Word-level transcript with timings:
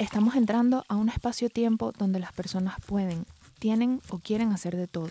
Estamos 0.00 0.34
entrando 0.34 0.86
a 0.88 0.96
un 0.96 1.10
espacio-tiempo 1.10 1.92
donde 1.92 2.20
las 2.20 2.32
personas 2.32 2.76
pueden, 2.86 3.26
tienen 3.58 4.00
o 4.08 4.18
quieren 4.18 4.50
hacer 4.50 4.74
de 4.74 4.86
todo. 4.86 5.10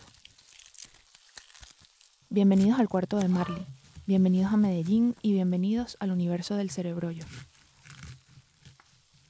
Bienvenidos 2.31 2.79
al 2.79 2.89
cuarto 2.89 3.17
de 3.19 3.27
Marley, 3.27 3.67
bienvenidos 4.07 4.51
a 4.51 4.57
Medellín 4.57 5.15
y 5.21 5.33
bienvenidos 5.33 5.95
al 5.99 6.09
universo 6.09 6.55
del 6.55 6.71
cerebrollo. 6.71 7.23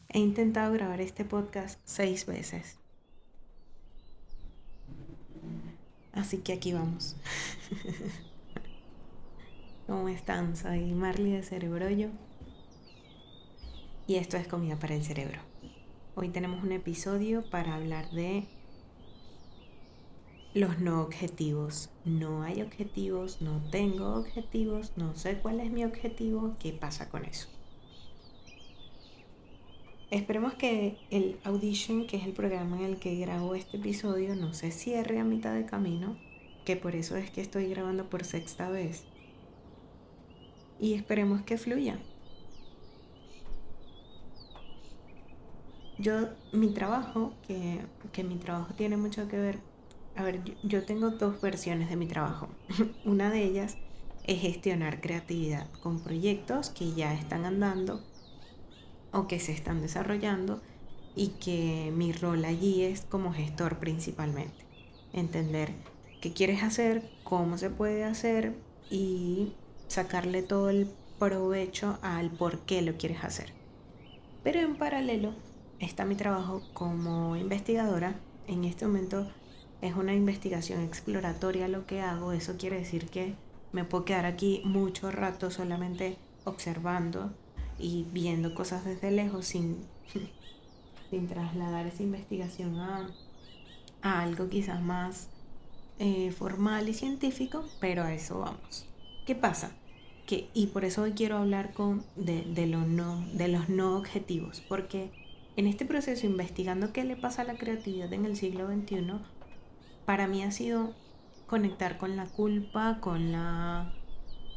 He 0.08 0.20
intentado 0.20 0.72
grabar 0.72 1.02
este 1.02 1.26
podcast 1.26 1.78
seis 1.84 2.26
veces. 2.26 2.78
Así 6.14 6.38
que 6.38 6.54
aquí 6.54 6.72
vamos. 6.72 7.18
¿Cómo 9.88 10.08
están? 10.08 10.56
Soy 10.56 10.94
Marley 10.94 11.34
de 11.34 11.44
Cerebrollo 11.44 12.12
y 14.08 14.16
esto 14.16 14.38
es 14.38 14.48
Comida 14.48 14.80
para 14.80 14.96
el 14.96 15.04
Cerebro. 15.04 15.49
Hoy 16.22 16.28
tenemos 16.28 16.62
un 16.66 16.74
episodio 16.74 17.50
para 17.50 17.76
hablar 17.76 18.12
de 18.12 18.44
los 20.54 20.78
no 20.80 21.02
objetivos. 21.02 21.92
No 22.04 22.44
hay 22.44 22.62
objetivos, 22.62 23.42
no 23.42 23.62
tengo 23.72 24.16
objetivos, 24.16 24.92
no 24.98 25.16
sé 25.16 25.38
cuál 25.38 25.62
es 25.62 25.72
mi 25.72 25.86
objetivo, 25.86 26.58
¿qué 26.60 26.74
pasa 26.74 27.08
con 27.08 27.24
eso? 27.24 27.48
Esperemos 30.12 30.56
que 30.56 30.98
el 31.10 31.40
Audition, 31.46 32.06
que 32.06 32.18
es 32.18 32.26
el 32.26 32.34
programa 32.34 32.80
en 32.80 32.84
el 32.84 33.00
que 33.00 33.16
grabo 33.16 33.56
este 33.56 33.78
episodio, 33.78 34.36
no 34.36 34.54
se 34.54 34.72
cierre 34.72 35.20
a 35.20 35.24
mitad 35.24 35.54
de 35.54 35.66
camino, 35.66 36.18
que 36.66 36.76
por 36.76 36.96
eso 36.96 37.16
es 37.16 37.32
que 37.32 37.40
estoy 37.40 37.70
grabando 37.70 38.10
por 38.10 38.26
sexta 38.26 38.70
vez 38.70 39.06
y 40.82 40.96
esperemos 40.96 41.44
que 41.44 41.58
fluya. 41.58 41.98
Yo, 46.00 46.30
mi 46.54 46.70
trabajo, 46.70 47.34
que, 47.46 47.82
que 48.14 48.24
mi 48.24 48.36
trabajo 48.36 48.74
tiene 48.74 48.96
mucho 48.96 49.28
que 49.28 49.38
ver, 49.38 49.60
a 50.16 50.24
ver, 50.24 50.42
yo, 50.44 50.54
yo 50.64 50.86
tengo 50.86 51.12
dos 51.12 51.42
versiones 51.42 51.90
de 51.90 51.98
mi 51.98 52.08
trabajo. 52.08 52.48
Una 53.06 53.30
de 53.30 53.44
ellas 53.44 53.78
es 54.24 54.40
gestionar 54.40 55.02
creatividad 55.02 55.70
con 55.84 56.00
proyectos 56.00 56.70
que 56.70 56.94
ya 56.94 57.14
están 57.14 57.44
andando 57.46 58.02
o 59.12 59.28
que 59.28 59.40
se 59.40 59.52
están 59.52 59.82
desarrollando 59.82 60.62
y 61.16 61.30
que 61.30 61.92
mi 61.94 62.14
rol 62.14 62.46
allí 62.46 62.84
es 62.84 63.02
como 63.02 63.34
gestor 63.34 63.80
principalmente. 63.80 64.66
Entender 65.12 65.74
qué 66.22 66.32
quieres 66.32 66.64
hacer, 66.64 67.10
cómo 67.24 67.58
se 67.58 67.70
puede 67.70 68.06
hacer 68.06 68.56
y 68.90 69.54
sacarle 69.88 70.44
todo 70.44 70.70
el 70.70 70.90
provecho 71.18 72.00
al 72.02 72.32
por 72.32 72.60
qué 72.60 72.82
lo 72.82 72.96
quieres 72.96 73.24
hacer. 73.24 73.52
Pero 74.44 74.62
en 74.62 74.78
paralelo 74.78 75.34
está 75.80 76.06
mi 76.06 76.16
trabajo 76.16 76.62
como 76.74 77.36
investigadora. 77.36 78.16
En 78.48 78.66
este 78.66 78.86
momento 78.86 79.28
es 79.82 79.96
una 79.96 80.14
investigación 80.14 80.82
exploratoria 80.84 81.68
lo 81.68 81.86
que 81.86 82.02
hago. 82.02 82.32
Eso 82.32 82.58
quiere 82.58 82.78
decir 82.78 83.10
que 83.10 83.36
me 83.72 83.84
puedo 83.84 84.06
quedar 84.06 84.26
aquí 84.26 84.62
mucho 84.66 85.12
rato 85.12 85.52
solamente 85.52 86.18
observando 86.44 87.32
y 87.78 88.06
viendo 88.12 88.54
cosas 88.54 88.84
desde 88.84 89.12
lejos 89.12 89.46
sin, 89.46 89.78
sin 91.10 91.28
trasladar 91.28 91.88
esa 91.88 92.04
investigación 92.04 92.80
a, 92.80 93.10
algo 94.02 94.50
quizás 94.50 94.82
más 94.82 95.30
eh, 96.00 96.32
formal 96.32 96.88
y 96.88 96.94
científico, 96.94 97.66
pero 97.80 98.04
a 98.04 98.14
eso 98.14 98.40
vamos. 98.40 98.86
¿Qué 99.26 99.36
pasa? 99.36 99.72
Que, 100.26 100.50
y 100.54 100.68
por 100.68 100.86
eso 100.86 101.04
hoy 101.04 101.14
quiero 101.14 101.38
hablar 101.38 101.74
con, 101.74 102.04
de, 102.16 102.44
de, 102.44 102.68
lo 102.68 102.86
no, 102.86 103.26
de 103.34 103.48
los 103.50 103.68
no 103.68 103.98
objetivos, 103.98 104.62
porque 104.62 105.12
en 105.56 105.68
este 105.68 105.86
proceso 105.86 106.26
investigando 106.26 106.94
qué 106.94 107.04
le 107.04 107.16
pasa 107.16 107.42
a 107.42 107.46
la 107.46 107.56
creatividad 107.56 108.12
en 108.14 108.26
el 108.26 108.36
siglo 108.36 108.68
XXI, 108.68 109.20
para 110.06 110.28
mí 110.28 110.44
ha 110.44 110.52
sido 110.52 110.94
conectar 111.48 111.98
con 111.98 112.16
la 112.16 112.26
culpa, 112.26 113.00
con 113.02 113.32
la 113.32 113.94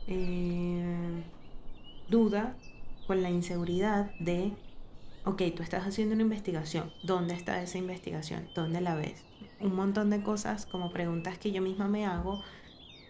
eh, 0.06 1.22
duda, 2.08 2.56
con 3.06 3.22
la 3.22 3.30
inseguridad 3.30 4.12
de, 4.20 4.52
ok, 5.24 5.42
tú 5.56 5.62
estás 5.62 5.86
haciendo 5.86 6.14
una 6.14 6.22
investigación, 6.22 6.92
¿dónde 7.02 7.34
está 7.34 7.62
esa 7.62 7.78
investigación? 7.78 8.48
¿Dónde 8.54 8.80
la 8.80 8.94
ves? 8.94 9.24
Un 9.60 9.74
montón 9.74 10.10
de 10.10 10.22
cosas 10.22 10.66
como 10.66 10.92
preguntas 10.92 11.38
que 11.38 11.52
yo 11.52 11.62
misma 11.62 11.88
me 11.88 12.06
hago 12.06 12.42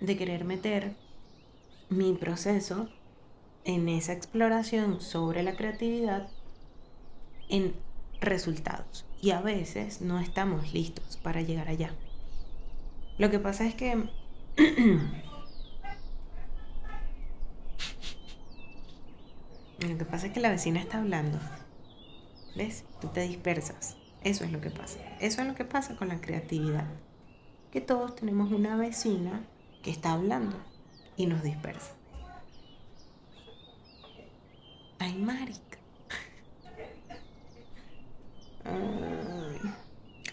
de 0.01 0.17
querer 0.17 0.45
meter 0.45 0.97
mi 1.89 2.15
proceso 2.15 2.89
en 3.65 3.89
esa 3.89 4.13
exploración 4.13 5.01
sobre 5.01 5.43
la 5.43 5.57
creatividad 5.57 6.29
en 7.49 7.75
resultados. 8.21 9.05
Y 9.21 9.31
a 9.31 9.41
veces 9.41 10.01
no 10.01 10.19
estamos 10.19 10.73
listos 10.73 11.17
para 11.23 11.43
llegar 11.43 11.69
allá. 11.69 11.95
Lo 13.19 13.31
que 13.31 13.39
pasa 13.39 13.67
es 13.67 13.75
que... 13.75 13.95
lo 19.89 19.99
que 19.99 20.05
pasa 20.05 20.27
es 20.27 20.33
que 20.33 20.41
la 20.41 20.51
vecina 20.51 20.81
está 20.81 20.99
hablando. 20.99 21.39
¿Ves? 22.57 22.85
Tú 23.01 23.09
te 23.09 23.23
dispersas. 23.23 23.97
Eso 24.25 24.45
es 24.45 24.53
lo 24.53 24.61
que 24.61 24.71
pasa. 24.71 24.99
Eso 25.21 25.41
es 25.41 25.49
lo 25.49 25.55
que 25.55 25.65
pasa 25.65 25.97
con 25.97 26.09
la 26.09 26.21
creatividad. 26.21 26.87
Que 27.71 27.81
todos 27.81 28.15
tenemos 28.15 28.53
una 28.53 28.77
vecina 28.77 29.41
que 29.83 29.91
está 29.91 30.13
hablando 30.13 30.57
y 31.17 31.27
nos 31.27 31.43
dispersa. 31.43 31.93
Ay, 34.99 35.15
marica. 35.15 35.72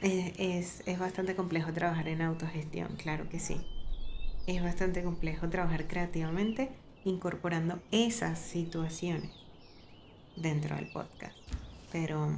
Es, 0.02 0.82
es, 0.86 1.00
bastante 1.00 1.36
complejo 1.36 1.74
trabajar 1.74 2.08
en 2.08 2.22
autogestión, 2.22 2.96
claro 2.96 3.28
que 3.28 3.40
sí. 3.40 3.60
Es 4.48 4.64
bastante 4.64 5.04
complejo 5.04 5.50
trabajar 5.50 5.88
creativamente 5.88 6.70
incorporando 7.04 7.82
esas 7.92 8.40
situaciones 8.40 9.32
dentro 10.38 10.76
del 10.78 10.88
podcast. 10.88 11.38
Pero 11.92 12.32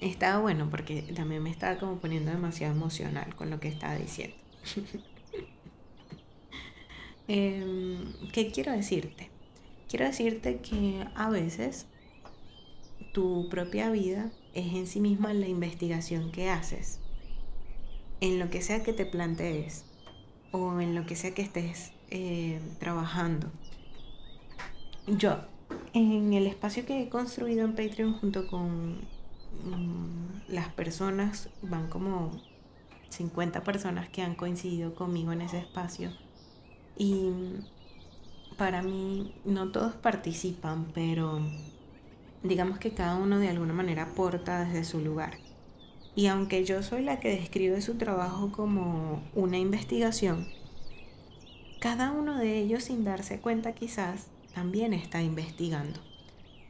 estaba 0.00 0.40
bueno 0.40 0.70
porque 0.70 1.02
también 1.14 1.42
me 1.42 1.50
estaba 1.50 1.78
como 1.78 1.96
poniendo 1.96 2.30
demasiado 2.30 2.74
emocional 2.74 3.34
con 3.36 3.50
lo 3.50 3.60
que 3.60 3.68
estaba 3.68 3.96
diciendo. 3.96 4.36
Em, 7.32 8.12
¿Qué 8.32 8.50
quiero 8.50 8.72
decirte? 8.72 9.30
Quiero 9.88 10.04
decirte 10.04 10.58
que 10.58 11.06
a 11.14 11.30
veces 11.30 11.86
tu 13.12 13.48
propia 13.48 13.88
vida 13.90 14.32
es 14.54 14.72
en 14.74 14.86
sí 14.86 15.00
misma 15.00 15.32
la 15.32 15.48
investigación 15.48 16.32
que 16.32 16.50
haces, 16.50 16.98
en 18.20 18.38
lo 18.38 18.50
que 18.50 18.62
sea 18.62 18.82
que 18.82 18.92
te 18.92 19.06
plantees 19.06 19.84
o 20.52 20.80
en 20.80 20.94
lo 20.94 21.06
que 21.06 21.16
sea 21.16 21.34
que 21.34 21.42
estés 21.42 21.92
eh, 22.10 22.60
trabajando. 22.78 23.48
Yo, 25.06 25.38
en 25.92 26.32
el 26.34 26.46
espacio 26.46 26.84
que 26.84 27.02
he 27.02 27.08
construido 27.08 27.64
en 27.64 27.74
Patreon 27.74 28.14
junto 28.14 28.46
con 28.46 28.96
mm, 29.64 30.48
las 30.48 30.72
personas, 30.72 31.48
van 31.62 31.88
como 31.88 32.30
50 33.10 33.62
personas 33.64 34.08
que 34.08 34.22
han 34.22 34.34
coincidido 34.34 34.94
conmigo 34.94 35.32
en 35.32 35.42
ese 35.42 35.58
espacio 35.58 36.12
y 36.96 37.30
para 38.56 38.82
mí 38.82 39.34
no 39.44 39.72
todos 39.72 39.94
participan, 39.94 40.86
pero 40.92 41.40
digamos 42.42 42.78
que 42.78 42.92
cada 42.92 43.16
uno 43.16 43.38
de 43.38 43.48
alguna 43.48 43.72
manera 43.72 44.04
aporta 44.04 44.64
desde 44.64 44.84
su 44.84 45.00
lugar. 45.00 45.38
Y 46.14 46.26
aunque 46.26 46.64
yo 46.64 46.82
soy 46.82 47.02
la 47.02 47.20
que 47.20 47.30
describe 47.30 47.80
su 47.80 47.96
trabajo 47.96 48.50
como 48.50 49.22
una 49.34 49.58
investigación, 49.58 50.48
cada 51.80 52.12
uno 52.12 52.36
de 52.36 52.58
ellos 52.58 52.84
sin 52.84 53.04
darse 53.04 53.40
cuenta 53.40 53.72
quizás 53.72 54.26
también 54.54 54.92
está 54.92 55.22
investigando. 55.22 56.00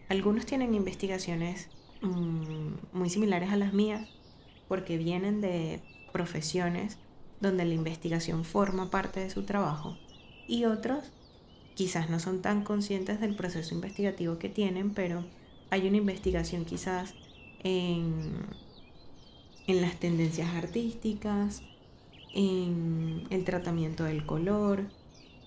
Algunos 0.09 0.47
tienen 0.47 0.75
investigaciones 0.75 1.69
mm, 2.03 2.75
muy 2.93 3.11
similares 3.11 3.51
a 3.51 3.57
las 3.57 3.73
mías 3.73 4.09
porque 4.69 4.99
vienen 4.99 5.41
de 5.41 5.81
profesiones 6.13 6.99
donde 7.41 7.65
la 7.65 7.75
investigación 7.75 8.45
forma 8.45 8.91
parte 8.91 9.21
de 9.21 9.31
su 9.31 9.45
trabajo 9.45 9.97
y 10.47 10.65
otros 10.65 11.05
quizás 11.75 12.11
no 12.11 12.21
son 12.21 12.43
tan 12.43 12.63
conscientes 12.63 13.21
del 13.21 13.35
proceso 13.35 13.75
investigativo 13.75 14.39
que 14.39 14.49
tienen, 14.49 14.91
pero 14.91 15.25
hay 15.71 15.87
una 15.87 15.97
investigación 15.97 16.65
quizás 16.65 17.15
en, 17.63 18.47
en 19.67 19.81
las 19.81 19.97
tendencias 19.97 20.55
artísticas, 20.55 21.63
en 22.35 23.27
el 23.31 23.45
tratamiento 23.45 24.05
del 24.05 24.27
color, 24.27 24.85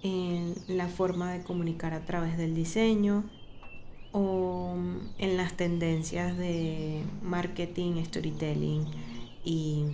en 0.04 0.56
la 0.68 0.88
forma 0.88 1.32
de 1.32 1.44
comunicar 1.44 1.94
a 1.94 2.06
través 2.06 2.38
del 2.38 2.56
diseño 2.56 3.24
o 4.12 4.76
en 5.18 5.38
las 5.38 5.54
tendencias 5.54 6.38
de 6.38 7.02
marketing, 7.22 8.04
storytelling 8.04 8.86
y, 9.44 9.86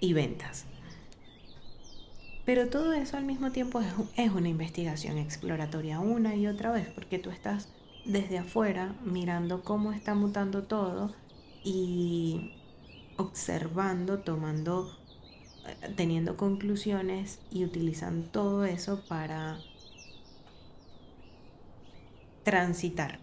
y 0.00 0.12
ventas. 0.12 0.66
Pero 2.44 2.68
todo 2.68 2.92
eso 2.92 3.16
al 3.16 3.24
mismo 3.24 3.52
tiempo 3.52 3.80
es, 4.16 4.30
una 4.30 4.48
investigación 4.48 5.16
exploratoria 5.16 6.00
una 6.00 6.34
y 6.34 6.48
otra 6.48 6.72
vez, 6.72 6.88
porque 6.88 7.18
tú 7.18 7.30
estás 7.30 7.68
desde 8.04 8.38
afuera, 8.38 8.94
mirando 9.04 9.62
cómo 9.62 9.92
está 9.92 10.14
mutando 10.14 10.64
todo 10.64 11.14
y 11.64 12.52
observando, 13.16 14.20
tomando, 14.20 14.90
eh, 15.66 15.94
teniendo 15.96 16.36
conclusiones 16.36 17.40
y 17.50 17.64
utilizando 17.64 18.28
todo 18.28 18.64
eso 18.64 19.04
para 19.08 19.58
transitar. 22.42 23.18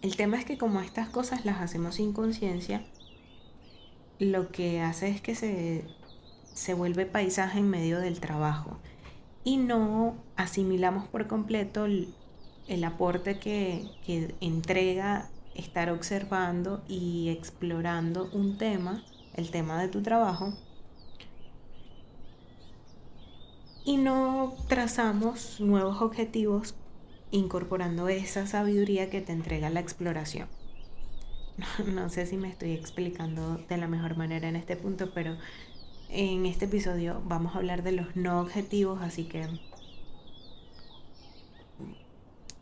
El 0.00 0.16
tema 0.16 0.38
es 0.38 0.44
que 0.44 0.58
como 0.58 0.80
estas 0.80 1.08
cosas 1.08 1.44
las 1.44 1.60
hacemos 1.60 1.96
sin 1.96 2.12
conciencia, 2.12 2.84
lo 4.18 4.50
que 4.50 4.80
hace 4.80 5.08
es 5.08 5.20
que 5.20 5.34
se, 5.34 5.84
se 6.54 6.74
vuelve 6.74 7.04
paisaje 7.04 7.58
en 7.58 7.68
medio 7.68 7.98
del 8.00 8.20
trabajo 8.20 8.78
y 9.44 9.56
no 9.56 10.16
asimilamos 10.36 11.08
por 11.08 11.26
completo 11.26 11.86
el, 12.68 12.84
aporte 12.84 13.38
que, 13.38 13.88
entrega 14.40 15.28
estar 15.54 15.90
observando 15.90 16.82
y 16.88 17.30
explorando 17.30 18.28
un 18.32 18.58
tema, 18.58 19.02
el 19.34 19.50
tema 19.50 19.80
de 19.80 19.88
tu 19.88 20.02
trabajo, 20.02 20.54
y 23.84 23.96
no 23.96 24.54
trazamos 24.68 25.60
nuevos 25.60 26.02
objetivos 26.02 26.74
incorporando 27.30 28.08
esa 28.08 28.46
sabiduría 28.46 29.10
que 29.10 29.20
te 29.20 29.32
entrega 29.32 29.70
la 29.70 29.80
exploración. 29.80 30.48
No, 31.86 32.08
sé 32.08 32.26
si 32.26 32.36
me 32.36 32.48
estoy 32.48 32.72
explicando 32.72 33.58
de 33.68 33.76
la 33.76 33.88
mejor 33.88 34.16
manera 34.16 34.48
en 34.48 34.56
este 34.56 34.76
punto, 34.76 35.10
pero 35.12 35.36
en 36.08 36.46
este 36.46 36.66
episodio 36.66 37.20
vamos 37.26 37.54
a 37.54 37.58
hablar 37.58 37.82
de 37.82 37.92
los 37.92 38.16
no 38.16 38.40
objetivos, 38.40 39.02
así 39.02 39.24
que 39.24 39.46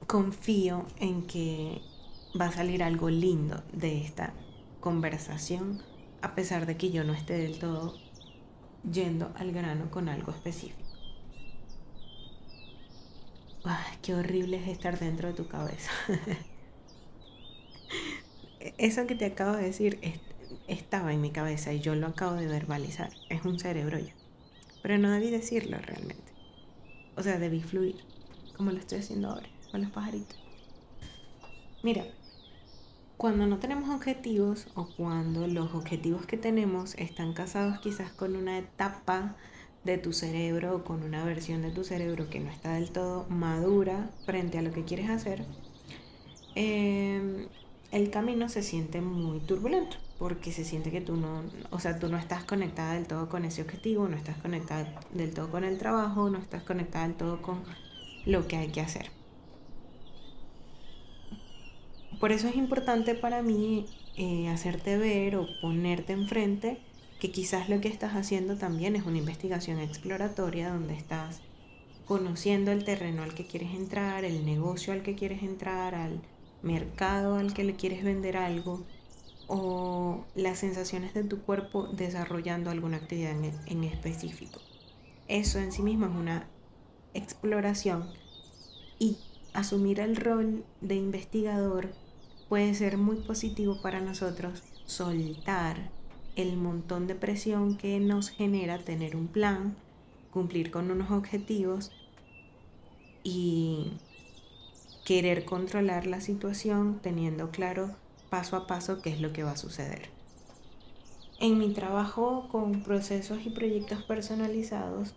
confío 0.06 0.86
en 0.98 1.26
que 1.26 1.82
va 2.38 2.46
a 2.46 2.52
salir 2.52 2.82
algo 2.82 3.10
lindo 3.10 3.62
de 3.72 4.00
esta 4.00 4.32
conversación, 4.80 5.82
a 6.22 6.34
pesar 6.34 6.66
de 6.66 6.76
que 6.76 6.90
yo 6.90 7.04
no 7.04 7.12
esté 7.12 7.34
del 7.34 7.58
todo 7.58 7.94
yendo 8.90 9.32
al 9.36 9.52
grano 9.52 9.90
con 9.90 10.08
algo 10.08 10.32
específico. 10.32 10.80
Ay, 13.64 13.98
qué 14.00 14.14
horrible 14.14 14.58
es 14.58 14.68
estar 14.68 14.98
dentro 14.98 15.28
de 15.28 15.34
tu 15.34 15.48
cabeza. 15.48 15.90
Eso 18.78 19.06
que 19.06 19.16
te 19.16 19.24
acabo 19.24 19.56
de 19.56 19.64
decir 19.64 19.98
estaba 20.68 21.12
en 21.12 21.20
mi 21.20 21.30
cabeza 21.30 21.72
y 21.72 21.80
yo 21.80 21.94
lo 21.96 22.06
acabo 22.06 22.34
de 22.34 22.46
verbalizar. 22.46 23.10
Es 23.28 23.44
un 23.44 23.58
cerebro 23.58 23.98
ya. 23.98 24.14
Pero 24.82 24.98
no 24.98 25.10
debí 25.10 25.30
decirlo 25.30 25.78
realmente. 25.78 26.32
O 27.16 27.22
sea, 27.22 27.38
debí 27.38 27.60
fluir, 27.60 27.96
como 28.56 28.70
lo 28.70 28.78
estoy 28.78 28.98
haciendo 28.98 29.30
ahora, 29.30 29.48
con 29.70 29.82
los 29.82 29.90
pajaritos. 29.90 30.36
Mira, 31.82 32.04
cuando 33.16 33.46
no 33.46 33.58
tenemos 33.58 33.88
objetivos 33.90 34.66
o 34.74 34.88
cuando 34.96 35.46
los 35.46 35.74
objetivos 35.74 36.26
que 36.26 36.36
tenemos 36.36 36.94
están 36.96 37.32
casados 37.32 37.78
quizás 37.80 38.12
con 38.12 38.36
una 38.36 38.58
etapa 38.58 39.36
de 39.84 39.96
tu 39.98 40.12
cerebro 40.12 40.76
o 40.76 40.84
con 40.84 41.02
una 41.02 41.24
versión 41.24 41.62
de 41.62 41.70
tu 41.70 41.84
cerebro 41.84 42.28
que 42.28 42.40
no 42.40 42.50
está 42.50 42.74
del 42.74 42.90
todo 42.90 43.26
madura 43.28 44.10
frente 44.26 44.58
a 44.58 44.62
lo 44.62 44.72
que 44.72 44.84
quieres 44.84 45.08
hacer, 45.08 45.44
eh, 46.56 47.46
el 47.92 48.10
camino 48.10 48.48
se 48.48 48.62
siente 48.62 49.00
muy 49.00 49.40
turbulento 49.40 49.96
porque 50.18 50.52
se 50.52 50.64
siente 50.64 50.90
que 50.90 51.00
tú 51.00 51.16
no, 51.16 51.42
o 51.70 51.78
sea, 51.78 51.98
tú 51.98 52.08
no 52.08 52.18
estás 52.18 52.44
conectada 52.44 52.94
del 52.94 53.06
todo 53.06 53.28
con 53.28 53.44
ese 53.44 53.62
objetivo, 53.62 54.08
no 54.08 54.16
estás 54.16 54.36
conectada 54.38 55.00
del 55.12 55.32
todo 55.32 55.50
con 55.50 55.64
el 55.64 55.78
trabajo, 55.78 56.30
no 56.30 56.38
estás 56.38 56.62
conectada 56.62 57.06
del 57.06 57.16
todo 57.16 57.42
con 57.42 57.62
lo 58.24 58.46
que 58.48 58.56
hay 58.56 58.68
que 58.68 58.80
hacer. 58.80 59.15
Por 62.20 62.32
eso 62.32 62.48
es 62.48 62.56
importante 62.56 63.14
para 63.14 63.42
mí 63.42 63.86
eh, 64.16 64.48
hacerte 64.48 64.96
ver 64.96 65.36
o 65.36 65.46
ponerte 65.60 66.12
enfrente 66.12 66.78
que 67.20 67.30
quizás 67.30 67.68
lo 67.68 67.80
que 67.80 67.88
estás 67.88 68.14
haciendo 68.14 68.56
también 68.56 68.96
es 68.96 69.04
una 69.04 69.18
investigación 69.18 69.78
exploratoria 69.78 70.70
donde 70.70 70.94
estás 70.94 71.40
conociendo 72.06 72.72
el 72.72 72.84
terreno 72.84 73.22
al 73.22 73.34
que 73.34 73.46
quieres 73.46 73.74
entrar, 73.74 74.24
el 74.24 74.46
negocio 74.46 74.92
al 74.92 75.02
que 75.02 75.14
quieres 75.14 75.42
entrar, 75.42 75.94
al 75.94 76.20
mercado 76.62 77.36
al 77.36 77.52
que 77.52 77.64
le 77.64 77.74
quieres 77.74 78.04
vender 78.04 78.36
algo 78.36 78.84
o 79.48 80.24
las 80.34 80.58
sensaciones 80.58 81.14
de 81.14 81.24
tu 81.24 81.42
cuerpo 81.42 81.86
desarrollando 81.88 82.70
alguna 82.70 82.96
actividad 82.96 83.32
en, 83.66 83.84
específico. 83.84 84.60
Eso 85.28 85.58
en 85.58 85.72
sí 85.72 85.82
mismo 85.82 86.06
es 86.06 86.12
una 86.12 86.48
exploración 87.14 88.08
y 88.98 89.18
asumir 89.52 90.00
el 90.00 90.16
rol 90.16 90.64
de 90.80 90.96
investigador 90.96 91.90
puede 92.48 92.74
ser 92.74 92.98
muy 92.98 93.16
positivo 93.16 93.80
para 93.82 94.00
nosotros 94.00 94.62
soltar 94.84 95.90
el 96.36 96.56
montón 96.56 97.06
de 97.06 97.14
presión 97.14 97.76
que 97.76 97.98
nos 97.98 98.28
genera 98.28 98.78
tener 98.78 99.16
un 99.16 99.26
plan, 99.26 99.76
cumplir 100.30 100.70
con 100.70 100.90
unos 100.90 101.10
objetivos 101.10 101.90
y 103.24 103.92
querer 105.04 105.44
controlar 105.44 106.06
la 106.06 106.20
situación 106.20 107.00
teniendo 107.02 107.50
claro 107.50 107.96
paso 108.28 108.56
a 108.56 108.66
paso 108.66 109.00
qué 109.02 109.10
es 109.10 109.20
lo 109.20 109.32
que 109.32 109.44
va 109.44 109.52
a 109.52 109.56
suceder. 109.56 110.10
En 111.40 111.58
mi 111.58 111.72
trabajo 111.72 112.48
con 112.50 112.82
procesos 112.82 113.44
y 113.44 113.50
proyectos 113.50 114.02
personalizados, 114.02 115.14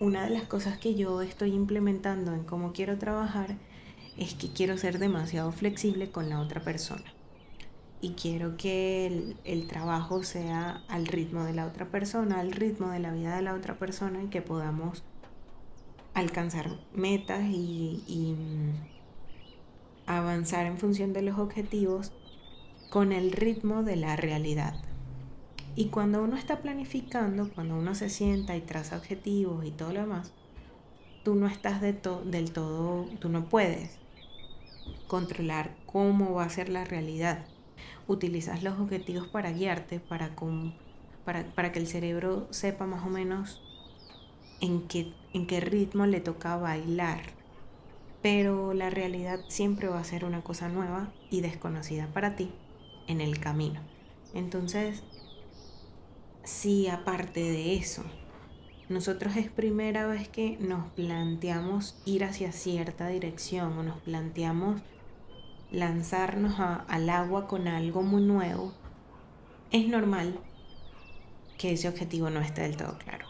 una 0.00 0.24
de 0.24 0.30
las 0.30 0.44
cosas 0.44 0.78
que 0.78 0.94
yo 0.94 1.22
estoy 1.22 1.52
implementando 1.52 2.34
en 2.34 2.44
cómo 2.44 2.72
quiero 2.72 2.98
trabajar 2.98 3.56
es 4.16 4.34
que 4.34 4.48
quiero 4.48 4.78
ser 4.78 4.98
demasiado 4.98 5.50
flexible 5.52 6.10
con 6.10 6.28
la 6.28 6.40
otra 6.40 6.60
persona. 6.60 7.04
Y 8.00 8.10
quiero 8.10 8.56
que 8.56 9.34
el, 9.44 9.66
trabajo 9.66 10.22
sea 10.22 10.82
al 10.88 11.06
ritmo 11.06 11.44
de 11.44 11.54
la 11.54 11.66
otra 11.66 11.88
persona, 11.90 12.40
al 12.40 12.52
ritmo 12.52 12.90
de 12.90 12.98
la 12.98 13.12
vida 13.12 13.34
de 13.36 13.42
la 13.42 13.54
otra 13.54 13.78
persona 13.78 14.22
y 14.22 14.26
que 14.26 14.42
podamos 14.42 15.02
alcanzar 16.12 16.70
metas 16.92 17.44
y, 17.44 18.36
avanzar 20.06 20.66
en 20.66 20.76
función 20.76 21.14
de 21.14 21.22
los 21.22 21.38
objetivos 21.38 22.12
con 22.90 23.10
el 23.10 23.32
ritmo 23.32 23.82
de 23.82 23.96
la 23.96 24.16
realidad. 24.16 24.74
Y 25.76 25.86
cuando 25.86 26.22
uno 26.22 26.36
está 26.36 26.60
planificando, 26.60 27.50
cuando 27.54 27.74
uno 27.76 27.94
se 27.94 28.10
sienta 28.10 28.54
y 28.54 28.60
traza 28.60 28.98
objetivos 28.98 29.64
y 29.64 29.70
todo 29.70 29.94
lo 29.94 30.00
demás, 30.00 30.32
tú 31.24 31.34
no 31.36 31.46
estás 31.46 31.80
de 31.80 31.94
del 32.26 32.52
todo, 32.52 33.06
tú 33.18 33.30
no 33.30 33.48
puedes 33.48 34.03
controlar 35.06 35.74
cómo 35.86 36.34
va 36.34 36.44
a 36.44 36.50
ser 36.50 36.68
la 36.68 36.84
realidad. 36.84 37.44
Utilizas 38.06 38.62
los 38.62 38.78
objetivos 38.78 39.28
para 39.28 39.52
guiarte, 39.52 40.00
para, 40.00 40.34
que 41.72 41.78
el 41.78 41.86
cerebro 41.86 42.46
sepa 42.50 42.86
más 42.86 43.04
o 43.04 43.10
menos 43.10 43.62
en 44.60 44.82
qué, 44.88 45.12
en 45.32 45.46
qué 45.46 45.60
ritmo 45.60 46.06
le 46.06 46.20
toca 46.20 46.56
bailar. 46.56 47.20
Pero 48.22 48.72
la 48.72 48.90
realidad 48.90 49.40
siempre 49.48 49.88
va 49.88 50.00
a 50.00 50.04
ser 50.04 50.24
una 50.24 50.42
cosa 50.42 50.68
nueva 50.68 51.12
y 51.30 51.40
desconocida 51.40 52.06
para 52.08 52.36
ti 52.36 52.50
en 53.06 53.20
el 53.20 53.38
camino. 53.38 53.80
Entonces, 54.32 55.02
si 56.42 56.88
aparte 56.88 57.40
de 57.40 57.76
eso, 57.76 58.04
nosotros 58.88 59.36
es 59.36 59.50
primera 59.50 60.06
vez 60.06 60.28
que 60.28 60.58
nos 60.60 60.90
planteamos 60.92 61.96
ir 62.04 62.24
hacia 62.24 62.52
cierta 62.52 63.08
dirección 63.08 63.78
o 63.78 63.82
nos 63.82 63.98
planteamos 64.00 64.82
lanzarnos 65.70 66.54
al 66.58 67.10
agua 67.10 67.48
con 67.48 67.66
algo 67.66 68.02
muy 68.02 68.22
nuevo, 68.22 68.72
es 69.72 69.88
normal 69.88 70.38
que 71.58 71.72
ese 71.72 71.88
objetivo 71.88 72.30
no 72.30 72.40
esté 72.40 72.62
del 72.62 72.76
todo 72.76 72.98
claro. 72.98 73.26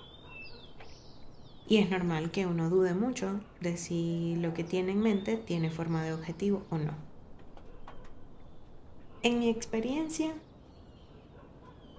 Y 1.67 1.79
es 1.79 1.89
normal 1.89 2.31
que 2.31 2.47
uno 2.47 2.69
dude 2.69 2.95
mucho 2.95 3.41
de 3.61 3.77
si 3.79 4.37
lo 4.37 4.53
que 4.53 4.65
tiene 4.65 4.93
en 4.93 5.01
mente 5.01 5.37
tiene 5.37 5.71
forma 5.71 6.05
de 6.05 6.13
objetivo 6.13 6.67
o 6.69 6.77
no. 6.77 6.93
En 9.23 9.39
mi 9.39 9.49
experiencia, 9.49 10.35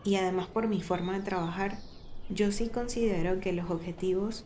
y 0.04 0.18
además 0.18 0.48
por 0.48 0.68
mi 0.68 0.82
forma 0.84 1.14
de 1.14 1.24
trabajar, 1.24 1.80
yo 2.30 2.52
sí 2.52 2.70
considero 2.70 3.40
que 3.40 3.54
los 3.54 3.70
objetivos, 3.70 4.46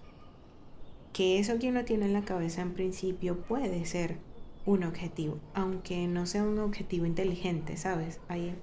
que 1.14 1.40
eso 1.40 1.60
que 1.60 1.70
uno 1.70 1.86
tiene 1.86 2.06
en 2.06 2.14
la 2.14 2.24
cabeza 2.24 2.62
en 2.62 2.74
principio 2.74 3.42
puede 3.42 3.86
ser 3.86 4.18
un 4.66 4.84
objetivo, 4.84 5.40
aunque 5.54 6.08
no 6.08 6.26
sea 6.26 6.44
un 6.44 6.60
objetivo 6.60 7.06
inteligente, 7.06 7.78
¿sabes? 7.78 8.20
Hay, 8.28 8.56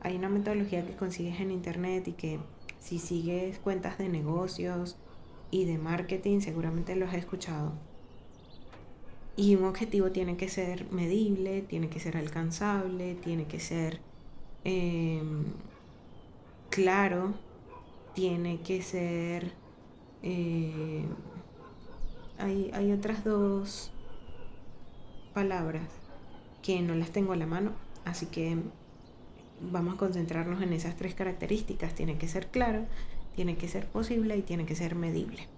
hay 0.00 0.16
una 0.16 0.28
metodología 0.28 0.86
que 0.86 0.96
consigues 0.96 1.40
en 1.40 1.50
internet 1.50 2.08
y 2.08 2.12
que 2.12 2.40
si 2.80 2.98
sigues 2.98 3.58
cuentas 3.58 3.98
de 3.98 4.08
negocios, 4.08 4.96
y 5.50 5.64
de 5.64 5.78
marketing, 5.78 6.40
seguramente 6.40 6.96
los 6.96 7.10
has 7.10 7.16
escuchado. 7.16 7.72
Y 9.36 9.56
un 9.56 9.64
objetivo 9.64 10.10
tiene 10.10 10.36
que 10.36 10.48
ser 10.48 10.90
medible, 10.92 11.62
tiene 11.62 11.88
que 11.88 12.00
ser 12.00 12.16
alcanzable, 12.16 13.14
tiene 13.14 13.46
que 13.46 13.58
ser 13.58 14.00
em, 14.64 15.44
claro, 16.68 17.34
tiene 18.14 18.60
que 18.60 18.82
ser... 18.82 19.52
Eh, 20.22 21.04
hay, 22.38 22.70
hay 22.72 22.92
otras 22.92 23.24
dos 23.24 23.90
palabras 25.34 25.88
que 26.62 26.80
no 26.82 26.94
las 26.94 27.10
tengo 27.10 27.32
a 27.32 27.36
la 27.36 27.46
mano, 27.46 27.72
así 28.04 28.26
que 28.26 28.58
vamos 29.60 29.94
a 29.94 29.98
concentrarnos 29.98 30.62
en 30.62 30.72
esas 30.72 30.96
tres 30.96 31.14
características. 31.14 31.94
Tiene 31.94 32.18
que 32.18 32.28
ser 32.28 32.48
claro, 32.48 32.86
tiene 33.34 33.56
que 33.56 33.68
ser 33.68 33.86
posible 33.88 34.36
y 34.36 34.42
tiene 34.42 34.66
que 34.66 34.74
ser 34.74 34.94
medible. 34.94 35.48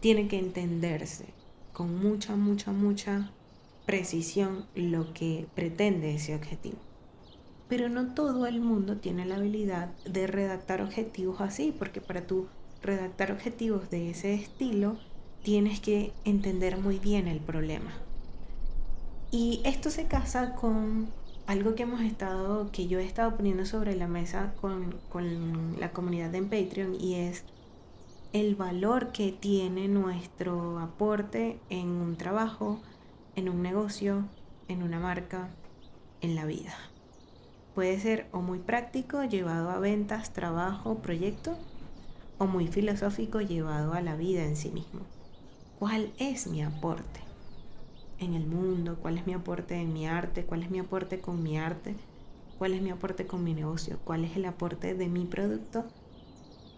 Tiene 0.00 0.26
que 0.26 0.38
entenderse 0.38 1.26
con 1.72 1.96
mucha, 1.96 2.36
mucha, 2.36 2.72
mucha 2.72 3.30
precisión 3.86 4.66
lo 4.74 5.12
que 5.12 5.46
pretende 5.54 6.14
ese 6.14 6.34
objetivo. 6.34 6.78
Pero 7.72 7.88
no 7.88 8.12
todo 8.12 8.46
el 8.46 8.60
mundo 8.60 8.98
tiene 8.98 9.24
la 9.24 9.36
habilidad 9.36 9.88
de 10.04 10.26
redactar 10.26 10.82
objetivos 10.82 11.40
así, 11.40 11.74
porque 11.78 12.02
para 12.02 12.26
tú 12.26 12.46
redactar 12.82 13.32
objetivos 13.32 13.88
de 13.88 14.10
ese 14.10 14.34
estilo, 14.34 14.98
tienes 15.42 15.80
que 15.80 16.12
entender 16.26 16.76
muy 16.76 16.98
bien 16.98 17.28
el 17.28 17.40
problema. 17.40 17.90
Y 19.30 19.62
esto 19.64 19.88
se 19.88 20.04
casa 20.04 20.54
con 20.54 21.08
algo 21.46 21.74
que 21.74 21.84
hemos 21.84 22.02
estado, 22.02 22.70
que 22.72 22.88
yo 22.88 22.98
he 22.98 23.06
estado 23.06 23.38
poniendo 23.38 23.64
sobre 23.64 23.96
la 23.96 24.06
mesa 24.06 24.52
con, 24.60 25.00
con 25.08 25.80
la 25.80 25.92
comunidad 25.92 26.34
en 26.34 26.50
Patreon 26.50 26.94
y 27.00 27.14
es 27.14 27.42
el 28.34 28.54
valor 28.54 29.12
que 29.12 29.32
tiene 29.32 29.88
nuestro 29.88 30.78
aporte 30.78 31.58
en 31.70 31.88
un 31.88 32.16
trabajo, 32.18 32.82
en 33.34 33.48
un 33.48 33.62
negocio, 33.62 34.26
en 34.68 34.82
una 34.82 35.00
marca, 35.00 35.48
en 36.20 36.34
la 36.34 36.44
vida. 36.44 36.91
Puede 37.74 37.98
ser 38.00 38.26
o 38.32 38.40
muy 38.40 38.58
práctico 38.58 39.24
llevado 39.24 39.70
a 39.70 39.78
ventas, 39.78 40.32
trabajo, 40.32 40.98
proyecto, 40.98 41.56
o 42.38 42.46
muy 42.46 42.66
filosófico 42.66 43.40
llevado 43.40 43.94
a 43.94 44.00
la 44.00 44.16
vida 44.16 44.44
en 44.44 44.56
sí 44.56 44.70
mismo. 44.70 45.00
¿Cuál 45.78 46.12
es 46.18 46.46
mi 46.46 46.62
aporte 46.62 47.20
en 48.18 48.34
el 48.34 48.46
mundo? 48.46 48.98
¿Cuál 49.00 49.18
es 49.18 49.26
mi 49.26 49.32
aporte 49.32 49.76
en 49.76 49.92
mi 49.92 50.06
arte? 50.06 50.44
¿Cuál 50.44 50.62
es 50.62 50.70
mi 50.70 50.80
aporte 50.80 51.20
con 51.20 51.42
mi 51.42 51.58
arte? 51.58 51.94
¿Cuál 52.58 52.74
es 52.74 52.82
mi 52.82 52.90
aporte 52.90 53.26
con 53.26 53.42
mi 53.42 53.54
negocio? 53.54 53.98
¿Cuál 54.04 54.24
es 54.24 54.36
el 54.36 54.44
aporte 54.44 54.94
de 54.94 55.08
mi 55.08 55.24
producto 55.24 55.84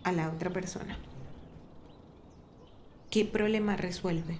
a 0.05 0.13
la 0.13 0.29
otra 0.29 0.51
persona? 0.51 0.97
¿Qué 3.11 3.25
problema 3.25 3.77
resuelve? 3.77 4.39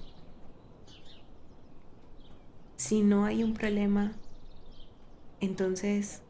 Si 2.77 3.03
no 3.03 3.25
hay 3.25 3.43
un 3.43 3.55
problema, 3.55 4.13
entonces, 5.41 6.23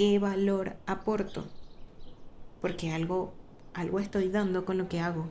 ¿qué 0.00 0.18
valor 0.18 0.76
aporto? 0.86 1.44
Porque 2.62 2.90
algo 2.90 3.34
algo 3.74 3.98
estoy 3.98 4.30
dando 4.30 4.64
con 4.64 4.78
lo 4.78 4.88
que 4.88 4.98
hago. 4.98 5.28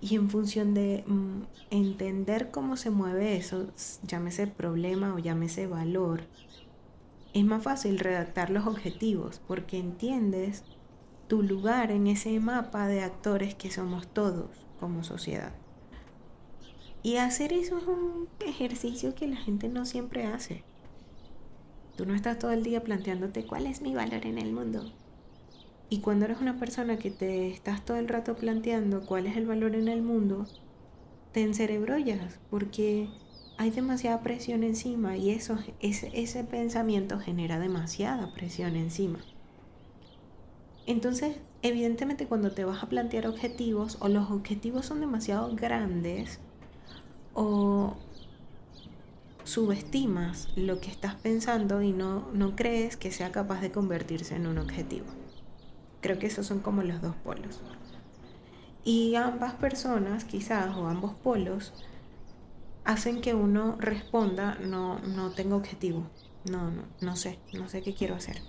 Y 0.00 0.14
en 0.14 0.30
función 0.30 0.72
de 0.72 1.04
mm, 1.06 1.42
entender 1.68 2.50
cómo 2.50 2.78
se 2.78 2.88
mueve 2.88 3.36
eso, 3.36 3.66
llámese 4.02 4.46
problema 4.46 5.12
o 5.12 5.18
llámese 5.18 5.66
valor, 5.66 6.22
es 7.34 7.44
más 7.44 7.62
fácil 7.62 7.98
redactar 7.98 8.48
los 8.48 8.66
objetivos 8.66 9.42
porque 9.46 9.78
entiendes 9.78 10.64
tu 11.28 11.42
lugar 11.42 11.90
en 11.90 12.06
ese 12.06 12.40
mapa 12.40 12.86
de 12.86 13.02
actores 13.02 13.54
que 13.54 13.70
somos 13.70 14.08
todos 14.08 14.48
como 14.80 15.04
sociedad. 15.04 15.52
Y 17.02 17.16
hacer 17.16 17.52
eso 17.52 17.76
es 17.76 17.86
un 17.86 18.30
ejercicio 18.40 19.14
que 19.14 19.28
la 19.28 19.36
gente 19.36 19.68
no 19.68 19.84
siempre 19.84 20.24
hace. 20.24 20.64
Tú 22.02 22.08
no 22.08 22.16
estás 22.16 22.36
todo 22.36 22.50
el 22.50 22.64
día 22.64 22.82
planteándote 22.82 23.46
cuál 23.46 23.64
es 23.64 23.80
mi 23.80 23.94
valor 23.94 24.26
en 24.26 24.36
el 24.38 24.52
mundo. 24.52 24.90
Y 25.88 26.00
cuando 26.00 26.24
eres 26.24 26.40
una 26.40 26.58
persona 26.58 26.96
que 26.96 27.12
te 27.12 27.48
estás 27.48 27.84
todo 27.84 27.96
el 27.96 28.08
rato 28.08 28.34
planteando 28.34 29.06
cuál 29.06 29.28
es 29.28 29.36
el 29.36 29.46
valor 29.46 29.76
en 29.76 29.86
el 29.86 30.02
mundo, 30.02 30.48
te 31.30 31.42
encerebrollas 31.42 32.40
porque 32.50 33.08
hay 33.56 33.70
demasiada 33.70 34.20
presión 34.20 34.64
encima 34.64 35.16
y 35.16 35.30
eso, 35.30 35.56
ese, 35.78 36.10
ese 36.12 36.42
pensamiento 36.42 37.20
genera 37.20 37.60
demasiada 37.60 38.34
presión 38.34 38.74
encima. 38.74 39.20
Entonces, 40.86 41.36
evidentemente 41.62 42.26
cuando 42.26 42.50
te 42.50 42.64
vas 42.64 42.82
a 42.82 42.88
plantear 42.88 43.28
objetivos 43.28 43.96
o 44.00 44.08
los 44.08 44.28
objetivos 44.32 44.86
son 44.86 44.98
demasiado 44.98 45.54
grandes 45.54 46.40
o 47.32 47.94
subestimas 49.44 50.48
lo 50.56 50.80
que 50.80 50.90
estás 50.90 51.14
pensando 51.16 51.82
y 51.82 51.92
no, 51.92 52.28
no 52.32 52.54
crees 52.56 52.96
que 52.96 53.10
sea 53.10 53.32
capaz 53.32 53.60
de 53.60 53.72
convertirse 53.72 54.36
en 54.36 54.46
un 54.46 54.58
objetivo. 54.58 55.06
Creo 56.00 56.18
que 56.18 56.26
esos 56.26 56.46
son 56.46 56.60
como 56.60 56.82
los 56.82 57.00
dos 57.00 57.14
polos. 57.16 57.60
Y 58.84 59.14
ambas 59.14 59.54
personas, 59.54 60.24
quizás, 60.24 60.76
o 60.76 60.88
ambos 60.88 61.14
polos, 61.14 61.72
hacen 62.84 63.20
que 63.20 63.34
uno 63.34 63.76
responda, 63.78 64.56
no, 64.56 64.98
no 64.98 65.30
tengo 65.30 65.56
objetivo, 65.56 66.10
no, 66.50 66.70
no, 66.70 66.82
no 67.00 67.16
sé, 67.16 67.38
no 67.52 67.68
sé 67.68 67.82
qué 67.82 67.94
quiero 67.94 68.14
hacer. 68.14 68.40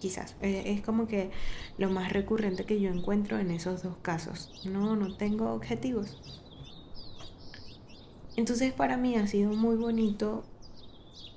Quizás. 0.00 0.34
Eh, 0.40 0.62
es 0.66 0.80
como 0.80 1.06
que 1.06 1.30
lo 1.76 1.90
más 1.90 2.12
recurrente 2.12 2.64
que 2.64 2.80
yo 2.80 2.90
encuentro 2.90 3.38
en 3.38 3.50
esos 3.50 3.82
dos 3.82 3.98
casos. 3.98 4.50
No, 4.64 4.96
no 4.96 5.14
tengo 5.16 5.52
objetivos. 5.52 6.18
Entonces 8.36 8.72
para 8.72 8.96
mí 8.96 9.16
ha 9.16 9.26
sido 9.26 9.52
muy 9.52 9.76
bonito 9.76 10.44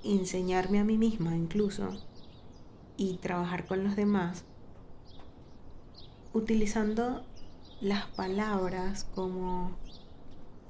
enseñarme 0.03 0.79
a 0.79 0.83
mí 0.83 0.97
misma 0.97 1.35
incluso 1.35 1.89
y 2.97 3.17
trabajar 3.17 3.65
con 3.65 3.83
los 3.83 3.95
demás 3.95 4.45
utilizando 6.33 7.23
las 7.79 8.07
palabras 8.07 9.05
como 9.15 9.77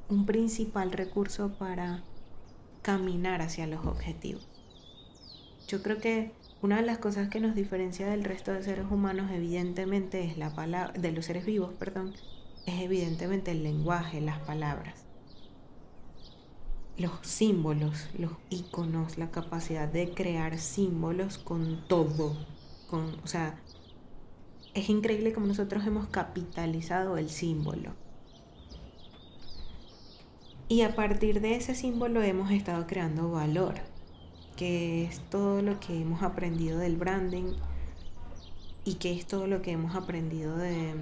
un 0.09 0.25
principal 0.25 0.91
recurso 0.91 1.53
para 1.57 2.03
caminar 2.81 3.41
hacia 3.41 3.67
los 3.67 3.85
objetivos. 3.85 4.47
Yo 5.67 5.81
creo 5.81 5.99
que 5.99 6.31
una 6.61 6.77
de 6.77 6.83
las 6.83 6.97
cosas 6.97 7.29
que 7.29 7.39
nos 7.39 7.55
diferencia 7.55 8.07
del 8.07 8.23
resto 8.23 8.51
de 8.51 8.63
seres 8.63 8.85
humanos 8.91 9.31
evidentemente 9.31 10.23
es 10.23 10.37
la 10.37 10.53
palabra 10.53 10.93
de 10.99 11.11
los 11.11 11.25
seres 11.25 11.45
vivos, 11.45 11.73
perdón, 11.79 12.13
es 12.65 12.81
evidentemente 12.81 13.51
el 13.51 13.63
lenguaje, 13.63 14.21
las 14.21 14.39
palabras. 14.39 15.02
Los 16.97 17.11
símbolos, 17.23 18.09
los 18.17 18.31
iconos, 18.49 19.17
la 19.17 19.31
capacidad 19.31 19.87
de 19.87 20.13
crear 20.13 20.59
símbolos 20.59 21.37
con 21.37 21.87
todo, 21.87 22.35
con, 22.89 23.19
o 23.23 23.27
sea, 23.27 23.59
es 24.73 24.89
increíble 24.89 25.33
como 25.33 25.47
nosotros 25.47 25.85
hemos 25.85 26.07
capitalizado 26.07 27.17
el 27.17 27.29
símbolo. 27.29 27.93
Y 30.67 30.81
a 30.81 30.95
partir 30.95 31.41
de 31.41 31.55
ese 31.55 31.75
símbolo 31.75 32.23
hemos 32.23 32.49
estado 32.51 32.87
creando 32.87 33.29
valor, 33.29 33.75
que 34.55 35.03
es 35.03 35.19
todo 35.29 35.61
lo 35.61 35.79
que 35.79 36.01
hemos 36.01 36.23
aprendido 36.23 36.79
del 36.79 36.95
branding 36.95 37.53
y 38.85 38.95
que 38.95 39.13
es 39.13 39.25
todo 39.25 39.47
lo 39.47 39.61
que 39.61 39.71
hemos 39.71 39.95
aprendido 39.95 40.57
de, 40.57 40.95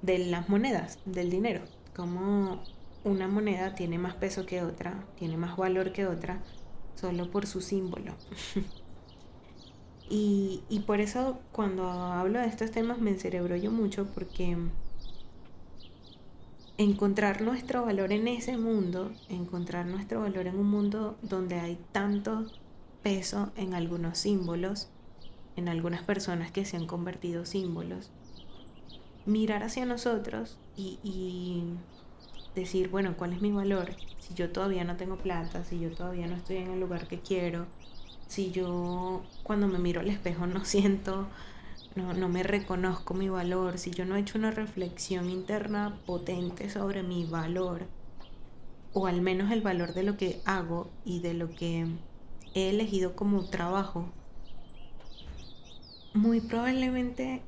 de 0.00 0.18
las 0.18 0.48
monedas, 0.48 0.98
del 1.04 1.30
dinero. 1.30 1.62
Como 1.94 2.62
una 3.04 3.28
moneda 3.28 3.74
tiene 3.74 3.98
más 3.98 4.14
peso 4.14 4.46
que 4.46 4.62
otra, 4.62 5.04
tiene 5.16 5.36
más 5.36 5.56
valor 5.56 5.92
que 5.92 6.06
otra, 6.06 6.40
solo 6.94 7.30
por 7.30 7.46
su 7.46 7.60
símbolo. 7.60 8.14
Y, 10.14 10.84
por 10.86 11.00
eso 11.00 11.38
cuando 11.52 11.88
hablo 11.88 12.38
de 12.38 12.46
estos 12.46 12.70
temas 12.70 12.98
me 12.98 13.12
encerebro 13.12 13.56
yo 13.56 13.70
mucho 13.70 14.04
porque 14.12 14.58
encontrar 16.76 17.40
nuestro 17.40 17.86
valor 17.86 18.12
en 18.12 18.28
ese 18.28 18.58
mundo, 18.58 19.10
encontrar 19.30 19.86
nuestro 19.86 20.20
valor 20.20 20.48
en 20.48 20.58
un 20.58 20.68
mundo 20.68 21.16
donde 21.22 21.60
hay 21.60 21.78
tanto 21.92 22.44
peso 23.02 23.52
en 23.56 23.72
algunos 23.72 24.18
símbolos, 24.18 24.90
en 25.56 25.70
algunas 25.70 26.02
personas 26.02 26.52
que 26.52 26.66
se 26.66 26.76
han 26.76 26.86
convertido 26.86 27.46
símbolos, 27.46 28.10
mirar 29.24 29.62
hacia 29.62 29.86
nosotros 29.86 30.58
y, 30.76 30.98
y 31.02 31.64
decir, 32.54 32.88
bueno, 32.90 33.14
¿cuál 33.16 33.32
es 33.32 33.40
mi 33.40 33.50
valor? 33.52 33.90
Si 34.18 34.34
yo 34.34 34.50
todavía 34.50 34.84
no 34.84 34.96
tengo 34.96 35.16
plata, 35.16 35.64
si 35.64 35.80
yo 35.80 35.90
todavía 35.90 36.26
no 36.26 36.36
estoy 36.36 36.58
en 36.58 36.70
el 36.70 36.80
lugar 36.80 37.06
que 37.08 37.20
quiero, 37.20 37.66
si 38.28 38.50
yo 38.50 39.22
cuando 39.42 39.68
me 39.68 39.78
miro 39.78 40.00
al 40.00 40.08
espejo 40.08 40.46
no 40.46 40.64
siento, 40.64 41.28
no, 41.94 42.14
no, 42.14 42.28
me 42.28 42.42
reconozco 42.42 43.14
mi 43.14 43.28
valor, 43.28 43.78
si 43.78 43.90
yo 43.90 44.04
no 44.06 44.16
he 44.16 44.20
hecho 44.20 44.38
una 44.38 44.50
reflexión 44.50 45.28
interna 45.28 45.98
potente 46.06 46.70
sobre 46.70 47.02
mi 47.02 47.24
valor, 47.24 47.86
o 48.94 49.06
al 49.06 49.20
menos 49.20 49.50
el 49.50 49.60
valor 49.60 49.94
de 49.94 50.02
lo 50.02 50.16
que 50.16 50.40
hago 50.44 50.90
y 51.04 51.20
de 51.20 51.34
lo 51.34 51.50
que 51.50 51.86
he 52.54 52.70
elegido 52.70 53.14
como 53.14 53.44
trabajo, 53.44 54.06
muy 56.14 56.40
probablemente 56.40 57.42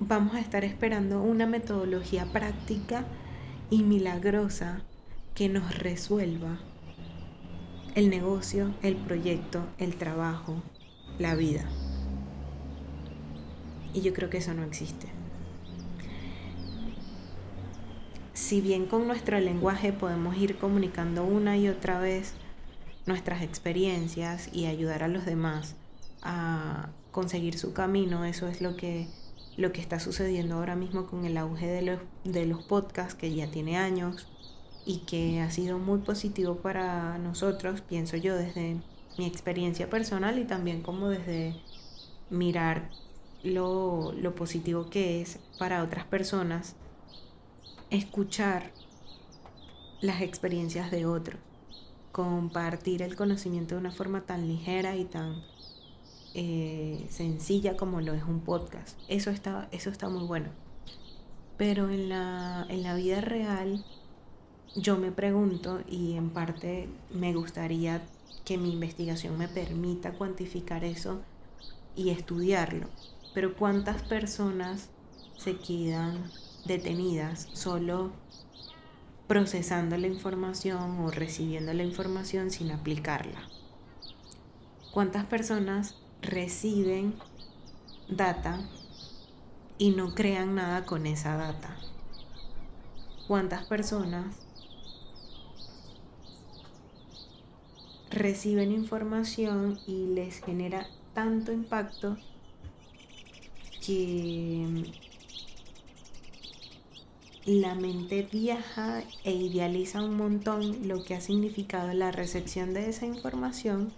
vamos 0.00 0.34
a 0.34 0.40
estar 0.40 0.64
esperando 0.64 1.22
una 1.22 1.46
metodología 1.46 2.26
práctica 2.26 3.04
y 3.70 3.82
milagrosa 3.82 4.82
que 5.34 5.48
nos 5.48 5.78
resuelva 5.78 6.58
el 7.94 8.10
negocio, 8.10 8.74
el 8.82 8.96
proyecto, 8.96 9.66
el 9.78 9.96
trabajo, 9.96 10.62
la 11.18 11.34
vida. 11.34 11.64
Y 13.94 14.02
yo 14.02 14.12
creo 14.12 14.28
que 14.28 14.38
eso 14.38 14.52
no 14.54 14.64
existe. 14.64 15.08
si 18.46 18.60
bien 18.60 18.86
con 18.86 19.08
nuestro 19.08 19.40
lenguaje 19.40 19.92
podemos 19.92 20.36
ir 20.36 20.56
comunicando 20.56 21.24
una 21.24 21.56
y 21.56 21.68
otra 21.68 21.98
vez 21.98 22.34
nuestras 23.04 23.42
experiencias 23.42 24.50
y 24.52 24.66
ayudar 24.66 25.02
a 25.02 25.08
los 25.08 25.24
demás 25.24 25.74
a 26.22 26.90
conseguir 27.10 27.58
su 27.58 27.72
camino, 27.72 28.24
eso 28.24 28.46
es 28.46 28.60
lo 28.60 28.76
que, 28.76 29.08
lo 29.56 29.72
que 29.72 29.80
está 29.80 30.00
sucediendo 30.00 30.56
ahora 30.56 30.76
mismo 30.76 31.06
con 31.06 31.24
el 31.24 31.36
auge 31.36 31.66
de 31.66 31.82
los, 31.82 32.00
de 32.24 32.46
los 32.46 32.62
podcasts 32.64 33.14
que 33.14 33.34
ya 33.34 33.50
tiene 33.50 33.78
años 33.78 34.28
y 34.84 34.98
que 34.98 35.40
ha 35.40 35.50
sido 35.50 35.78
muy 35.78 35.98
positivo 36.00 36.56
para 36.56 37.18
nosotros, 37.18 37.80
pienso 37.80 38.16
yo, 38.16 38.36
desde 38.36 38.76
mi 39.18 39.26
experiencia 39.26 39.88
personal 39.88 40.38
y 40.38 40.44
también 40.44 40.82
como 40.82 41.08
desde 41.08 41.56
mirar 42.30 42.90
lo, 43.42 44.12
lo 44.12 44.34
positivo 44.34 44.90
que 44.90 45.22
es 45.22 45.38
para 45.58 45.82
otras 45.82 46.04
personas 46.04 46.76
escuchar 47.90 48.72
las 50.00 50.20
experiencias 50.20 50.90
de 50.90 51.06
otros, 51.06 51.40
compartir 52.12 53.02
el 53.02 53.16
conocimiento 53.16 53.74
de 53.74 53.80
una 53.80 53.92
forma 53.92 54.22
tan 54.22 54.46
ligera 54.46 54.96
y 54.96 55.04
tan 55.04 55.42
eh, 56.38 57.06
sencilla 57.10 57.76
como 57.76 58.00
lo 58.00 58.12
es 58.14 58.22
un 58.22 58.40
podcast. 58.40 58.98
Eso 59.08 59.30
está, 59.30 59.68
eso 59.72 59.90
está 59.90 60.08
muy 60.08 60.24
bueno. 60.24 60.50
Pero 61.56 61.88
en 61.90 62.10
la, 62.10 62.66
en 62.68 62.82
la 62.82 62.94
vida 62.94 63.20
real 63.22 63.84
yo 64.76 64.98
me 64.98 65.10
pregunto 65.10 65.80
y 65.88 66.12
en 66.12 66.30
parte 66.30 66.88
me 67.10 67.32
gustaría 67.32 68.02
que 68.44 68.58
mi 68.58 68.72
investigación 68.72 69.38
me 69.38 69.48
permita 69.48 70.12
cuantificar 70.12 70.84
eso 70.84 71.22
y 71.96 72.10
estudiarlo. 72.10 72.88
Pero 73.34 73.56
¿cuántas 73.56 74.02
personas 74.02 74.90
se 75.38 75.56
quedan 75.56 76.30
detenidas 76.66 77.48
solo 77.52 78.12
procesando 79.26 79.96
la 79.96 80.06
información 80.06 81.00
o 81.00 81.10
recibiendo 81.10 81.72
la 81.72 81.82
información 81.82 82.50
sin 82.50 82.70
aplicarla. 82.70 83.48
¿Cuántas 84.92 85.24
personas 85.24 85.96
reciben 86.26 87.14
data 88.08 88.60
y 89.78 89.90
no 89.90 90.14
crean 90.14 90.54
nada 90.54 90.84
con 90.84 91.06
esa 91.06 91.36
data? 91.36 91.76
¿Cuántas 93.26 93.64
personas 93.66 94.46
reciben 98.10 98.72
información 98.72 99.78
y 99.86 100.06
les 100.06 100.40
genera 100.40 100.86
tanto 101.14 101.52
impacto 101.52 102.16
que 103.84 104.92
la 107.46 107.74
mente 107.76 108.28
viaja 108.32 109.04
e 109.22 109.32
idealiza 109.32 110.02
un 110.02 110.16
montón 110.16 110.88
lo 110.88 111.04
que 111.04 111.14
ha 111.14 111.20
significado 111.20 111.92
la 111.92 112.10
recepción 112.10 112.74
de 112.74 112.88
esa 112.88 113.06
información 113.06 113.92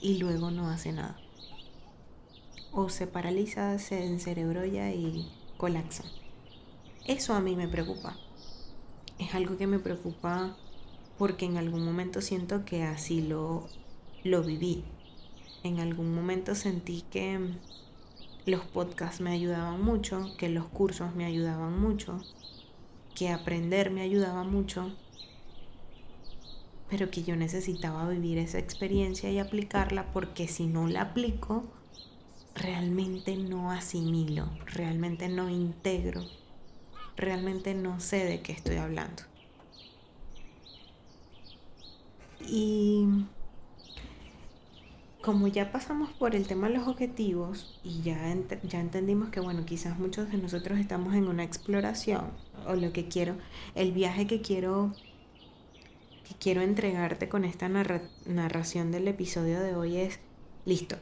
y 0.00 0.18
luego 0.18 0.50
no 0.50 0.68
hace 0.68 0.90
nada. 0.90 1.21
O 2.72 2.88
se 2.88 3.06
paraliza, 3.06 3.78
se 3.78 4.04
encerebrolla 4.06 4.90
y 4.90 5.30
colapsa. 5.58 6.04
Eso 7.06 7.34
a 7.34 7.40
mí 7.40 7.54
me 7.54 7.68
preocupa. 7.68 8.16
Es 9.18 9.34
algo 9.34 9.56
que 9.56 9.66
me 9.66 9.78
preocupa 9.78 10.56
porque 11.18 11.44
en 11.44 11.56
algún 11.56 11.84
momento 11.84 12.20
siento 12.20 12.64
que 12.64 12.82
así 12.82 13.20
lo, 13.22 13.68
lo 14.24 14.42
viví. 14.42 14.84
En 15.62 15.80
algún 15.80 16.14
momento 16.14 16.54
sentí 16.54 17.02
que 17.10 17.38
los 18.46 18.64
podcasts 18.64 19.20
me 19.20 19.30
ayudaban 19.30 19.82
mucho, 19.82 20.34
que 20.38 20.48
los 20.48 20.66
cursos 20.66 21.14
me 21.14 21.24
ayudaban 21.24 21.78
mucho, 21.80 22.20
que 23.14 23.28
aprender 23.28 23.90
me 23.90 24.00
ayudaba 24.00 24.42
mucho, 24.42 24.92
pero 26.90 27.10
que 27.10 27.22
yo 27.22 27.36
necesitaba 27.36 28.08
vivir 28.08 28.38
esa 28.38 28.58
experiencia 28.58 29.30
y 29.30 29.38
aplicarla 29.38 30.12
porque 30.12 30.48
si 30.48 30.66
no 30.66 30.88
la 30.88 31.02
aplico, 31.02 31.64
realmente 32.54 33.36
no 33.36 33.70
asimilo, 33.70 34.50
realmente 34.66 35.28
no 35.28 35.48
integro, 35.48 36.24
realmente 37.16 37.74
no 37.74 38.00
sé 38.00 38.24
de 38.24 38.40
qué 38.40 38.52
estoy 38.52 38.76
hablando. 38.76 39.22
Y 42.40 43.06
como 45.22 45.46
ya 45.46 45.70
pasamos 45.70 46.10
por 46.10 46.34
el 46.34 46.46
tema 46.46 46.68
de 46.68 46.74
los 46.74 46.88
objetivos 46.88 47.80
y 47.84 48.02
ya, 48.02 48.36
ya 48.64 48.80
entendimos 48.80 49.28
que, 49.30 49.40
bueno, 49.40 49.64
quizás 49.64 49.98
muchos 49.98 50.30
de 50.30 50.38
nosotros 50.38 50.78
estamos 50.78 51.14
en 51.14 51.28
una 51.28 51.44
exploración 51.44 52.32
o 52.66 52.74
lo 52.74 52.92
que 52.92 53.08
quiero, 53.08 53.36
el 53.76 53.92
viaje 53.92 54.26
que 54.26 54.42
quiero, 54.42 54.92
que 56.28 56.34
quiero 56.34 56.60
entregarte 56.60 57.28
con 57.28 57.44
esta 57.44 57.68
narración 57.68 58.90
del 58.90 59.06
episodio 59.06 59.60
de 59.60 59.76
hoy 59.76 59.96
es, 59.96 60.18
listo, 60.64 60.96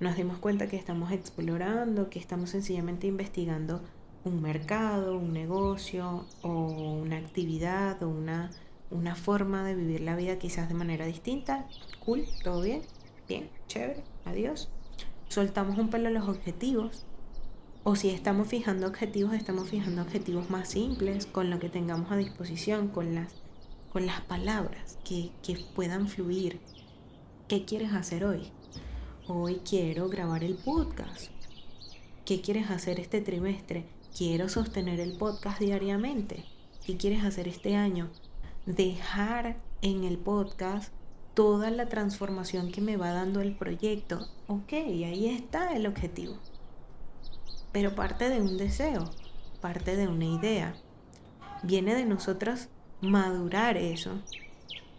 nos 0.00 0.16
dimos 0.16 0.38
cuenta 0.38 0.68
que 0.68 0.76
estamos 0.76 1.12
explorando, 1.12 2.10
que 2.10 2.18
estamos 2.18 2.50
sencillamente 2.50 3.06
investigando 3.06 3.82
un 4.24 4.42
mercado, 4.42 5.18
un 5.18 5.32
negocio 5.32 6.26
o 6.42 6.50
una 6.50 7.16
actividad 7.16 8.02
o 8.02 8.08
una, 8.08 8.50
una 8.90 9.14
forma 9.14 9.64
de 9.64 9.74
vivir 9.74 10.00
la 10.00 10.16
vida 10.16 10.38
quizás 10.38 10.68
de 10.68 10.74
manera 10.74 11.06
distinta. 11.06 11.66
Cool, 12.04 12.24
todo 12.42 12.62
bien 12.62 12.82
bien, 13.28 13.50
chévere, 13.66 14.02
adiós. 14.24 14.68
Soltamos 15.28 15.78
un 15.78 15.88
pelo 15.88 16.10
los 16.10 16.28
objetivos. 16.28 17.04
O 17.84 17.94
si 17.94 18.10
estamos 18.10 18.48
fijando 18.48 18.86
objetivos, 18.86 19.34
estamos 19.34 19.68
fijando 19.70 20.02
objetivos 20.02 20.50
más 20.50 20.68
simples, 20.68 21.26
con 21.26 21.50
lo 21.50 21.58
que 21.60 21.68
tengamos 21.68 22.10
a 22.10 22.16
disposición, 22.16 22.88
con 22.88 23.14
las, 23.14 23.32
con 23.92 24.06
las 24.06 24.20
palabras 24.22 24.98
que, 25.04 25.30
que 25.42 25.56
puedan 25.74 26.08
fluir. 26.08 26.60
¿Qué 27.46 27.64
quieres 27.64 27.92
hacer 27.92 28.24
hoy? 28.24 28.50
Hoy 29.28 29.60
quiero 29.68 30.08
grabar 30.08 30.44
el 30.44 30.54
podcast. 30.54 31.32
¿Qué 32.24 32.40
quieres 32.40 32.70
hacer 32.70 33.00
este 33.00 33.20
trimestre? 33.20 33.84
Quiero 34.16 34.48
sostener 34.48 35.00
el 35.00 35.18
podcast 35.18 35.58
diariamente. 35.58 36.44
¿Qué 36.86 36.96
quieres 36.96 37.24
hacer 37.24 37.48
este 37.48 37.74
año? 37.74 38.08
Dejar 38.66 39.56
en 39.82 40.04
el 40.04 40.16
podcast 40.16 40.92
toda 41.34 41.72
la 41.72 41.88
transformación 41.88 42.70
que 42.70 42.80
me 42.80 42.96
va 42.96 43.10
dando 43.10 43.40
el 43.40 43.56
proyecto. 43.56 44.28
Ok, 44.46 44.74
ahí 44.74 45.26
está 45.26 45.74
el 45.74 45.88
objetivo. 45.88 46.36
Pero 47.72 47.96
parte 47.96 48.28
de 48.28 48.40
un 48.40 48.56
deseo, 48.56 49.10
parte 49.60 49.96
de 49.96 50.06
una 50.06 50.26
idea. 50.26 50.76
Viene 51.64 51.96
de 51.96 52.04
nosotras 52.04 52.68
madurar 53.00 53.76
eso 53.76 54.20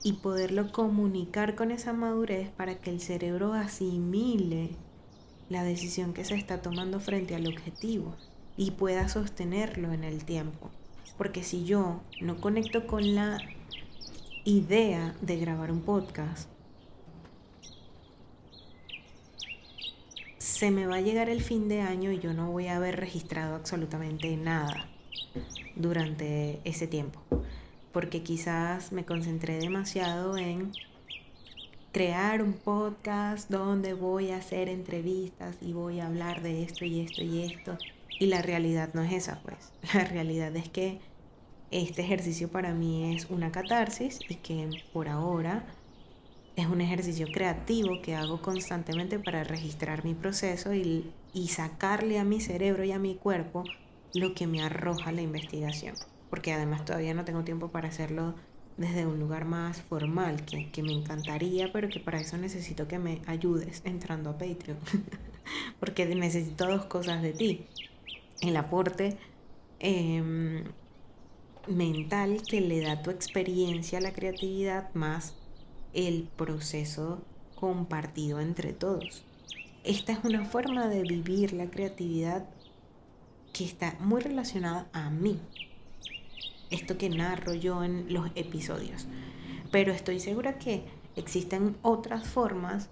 y 0.03 0.13
poderlo 0.13 0.71
comunicar 0.71 1.55
con 1.55 1.71
esa 1.71 1.93
madurez 1.93 2.49
para 2.51 2.79
que 2.79 2.89
el 2.89 3.01
cerebro 3.01 3.53
asimile 3.53 4.71
la 5.49 5.63
decisión 5.63 6.13
que 6.13 6.25
se 6.25 6.35
está 6.35 6.61
tomando 6.61 6.99
frente 6.99 7.35
al 7.35 7.47
objetivo 7.47 8.15
y 8.57 8.71
pueda 8.71 9.07
sostenerlo 9.07 9.93
en 9.93 10.03
el 10.03 10.25
tiempo. 10.25 10.69
Porque 11.17 11.43
si 11.43 11.65
yo 11.65 12.01
no 12.21 12.39
conecto 12.39 12.85
con 12.85 13.15
la 13.15 13.39
idea 14.43 15.15
de 15.21 15.37
grabar 15.39 15.71
un 15.71 15.81
podcast, 15.81 16.49
se 20.37 20.71
me 20.71 20.87
va 20.87 20.95
a 20.95 21.01
llegar 21.01 21.29
el 21.29 21.41
fin 21.41 21.67
de 21.67 21.81
año 21.81 22.11
y 22.11 22.19
yo 22.19 22.33
no 22.33 22.51
voy 22.51 22.67
a 22.67 22.77
haber 22.77 22.99
registrado 22.99 23.55
absolutamente 23.55 24.35
nada 24.37 24.89
durante 25.75 26.61
ese 26.63 26.87
tiempo, 26.87 27.21
porque 27.91 28.23
quizás 28.23 28.91
me 28.91 29.05
concentré 29.05 29.59
demasiado 29.59 30.37
en 30.37 30.71
crear 31.91 32.43
un 32.43 32.53
podcast 32.53 33.49
donde 33.49 33.93
voy 33.93 34.31
a 34.31 34.37
hacer 34.37 34.69
entrevistas 34.69 35.57
y 35.61 35.73
voy 35.73 35.99
a 35.99 36.07
hablar 36.07 36.41
de 36.41 36.63
esto 36.63 36.85
y 36.85 37.01
esto 37.01 37.23
y 37.23 37.43
esto. 37.43 37.77
Y 38.19 38.27
la 38.27 38.41
realidad 38.41 38.89
no 38.93 39.01
es 39.01 39.13
esa, 39.13 39.41
pues. 39.41 39.71
La 39.93 40.03
realidad 40.05 40.55
es 40.55 40.69
que 40.69 40.99
este 41.71 42.01
ejercicio 42.01 42.49
para 42.49 42.73
mí 42.73 43.15
es 43.15 43.25
una 43.29 43.51
catarsis 43.51 44.19
y 44.29 44.35
que 44.35 44.69
por 44.93 45.09
ahora 45.09 45.65
es 46.55 46.65
un 46.65 46.81
ejercicio 46.81 47.27
creativo 47.31 48.01
que 48.01 48.15
hago 48.15 48.41
constantemente 48.41 49.19
para 49.19 49.43
registrar 49.43 50.03
mi 50.03 50.13
proceso 50.13 50.73
y, 50.73 51.13
sacarle 51.49 52.17
a 52.17 52.23
mi 52.23 52.41
cerebro 52.41 52.83
y 52.83 52.91
a 52.91 52.97
mi 52.97 53.13
cuerpo 53.13 53.63
lo 54.15 54.33
que 54.33 54.47
me 54.47 54.63
arroja 54.63 55.11
la 55.11 55.21
investigación. 55.21 55.93
Porque 56.29 56.53
además 56.53 56.85
todavía 56.85 57.13
no 57.13 57.25
tengo 57.25 57.43
tiempo 57.43 57.69
para 57.69 57.87
hacerlo 57.87 58.35
desde 58.77 59.05
un 59.05 59.19
lugar 59.19 59.45
más 59.45 59.81
formal, 59.81 60.45
que, 60.45 60.69
que 60.71 60.83
me 60.83 60.93
encantaría, 60.93 61.71
pero 61.73 61.89
que 61.89 61.99
para 61.99 62.19
eso 62.19 62.37
necesito 62.37 62.87
que 62.87 62.99
me 62.99 63.21
ayudes 63.25 63.81
entrando 63.85 64.29
a 64.29 64.37
Patreon. 64.37 64.77
Porque 65.79 66.05
necesito 66.05 66.67
dos 66.67 66.85
cosas 66.85 67.21
de 67.21 67.33
ti. 67.33 67.65
El 68.41 68.55
aporte 68.55 69.17
eh, 69.79 70.63
mental 71.67 72.41
que 72.47 72.61
le 72.61 72.81
da 72.81 73.01
tu 73.01 73.11
experiencia 73.11 73.99
a 73.99 74.01
la 74.01 74.13
creatividad 74.13 74.93
más 74.93 75.35
el 75.93 76.29
proceso 76.35 77.21
compartido 77.55 78.39
entre 78.39 78.73
todos. 78.73 79.23
Esta 79.83 80.13
es 80.13 80.19
una 80.23 80.45
forma 80.45 80.87
de 80.87 81.01
vivir 81.01 81.53
la 81.53 81.69
creatividad 81.69 82.45
que 83.53 83.65
está 83.65 83.95
muy 83.99 84.21
relacionada 84.21 84.87
a 84.93 85.09
mí. 85.09 85.39
Esto 86.69 86.97
que 86.97 87.09
narro 87.09 87.53
yo 87.53 87.83
en 87.83 88.13
los 88.13 88.29
episodios. 88.35 89.07
Pero 89.71 89.91
estoy 89.91 90.19
segura 90.19 90.57
que 90.57 90.85
existen 91.15 91.77
otras 91.81 92.27
formas 92.27 92.89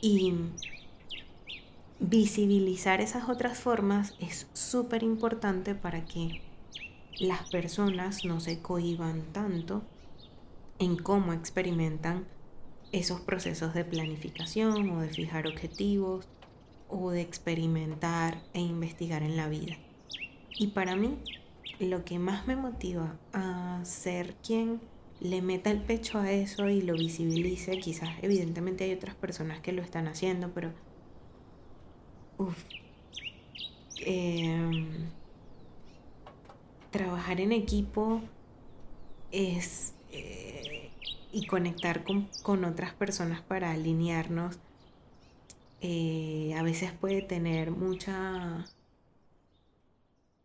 y 0.00 0.34
visibilizar 2.00 3.00
esas 3.00 3.28
otras 3.28 3.58
formas 3.58 4.14
es 4.18 4.46
súper 4.52 5.02
importante 5.02 5.74
para 5.74 6.04
que 6.04 6.42
las 7.18 7.48
personas 7.50 8.24
no 8.24 8.40
se 8.40 8.60
cohiban 8.60 9.22
tanto 9.32 9.82
en 10.78 10.96
cómo 10.96 11.32
experimentan 11.32 12.26
esos 12.92 13.20
procesos 13.20 13.74
de 13.74 13.84
planificación 13.84 14.90
o 14.90 15.00
de 15.00 15.08
fijar 15.08 15.46
objetivos 15.46 16.26
o 16.88 17.10
de 17.10 17.20
experimentar 17.20 18.42
e 18.52 18.60
investigar 18.60 19.22
en 19.22 19.36
la 19.36 19.48
vida. 19.48 19.76
Y 20.58 20.68
para 20.68 20.96
mí, 20.96 21.18
lo 21.80 22.04
que 22.04 22.18
más 22.18 22.46
me 22.46 22.56
motiva 22.56 23.16
a 23.32 23.80
ser 23.84 24.34
quien 24.36 24.80
le 25.20 25.42
meta 25.42 25.70
el 25.70 25.80
pecho 25.80 26.18
a 26.18 26.30
eso 26.30 26.68
y 26.68 26.82
lo 26.82 26.94
visibilice, 26.94 27.78
quizás 27.78 28.10
evidentemente 28.22 28.84
hay 28.84 28.92
otras 28.92 29.14
personas 29.14 29.60
que 29.60 29.72
lo 29.72 29.82
están 29.82 30.06
haciendo, 30.08 30.52
pero... 30.52 30.72
Em, 34.06 35.08
trabajar 36.90 37.40
en 37.40 37.52
equipo 37.52 38.20
es... 39.32 39.94
Eh, 40.12 40.90
y 41.32 41.46
conectar 41.46 42.04
con, 42.04 42.64
otras 42.64 42.94
personas 42.94 43.42
para 43.42 43.72
alinearnos, 43.72 44.56
eh, 45.80 46.54
a 46.56 46.62
veces 46.62 46.92
puede 46.92 47.22
tener 47.22 47.72
mucha 47.72 48.64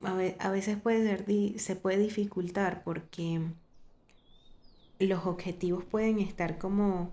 a 0.02 0.50
veces 0.52 0.78
puede 0.78 1.04
ser, 1.04 1.60
se 1.60 1.76
puede 1.76 1.98
dificultar 1.98 2.84
porque 2.84 3.42
los 5.00 5.26
objetivos 5.26 5.84
pueden 5.84 6.20
estar 6.20 6.58
como 6.58 7.12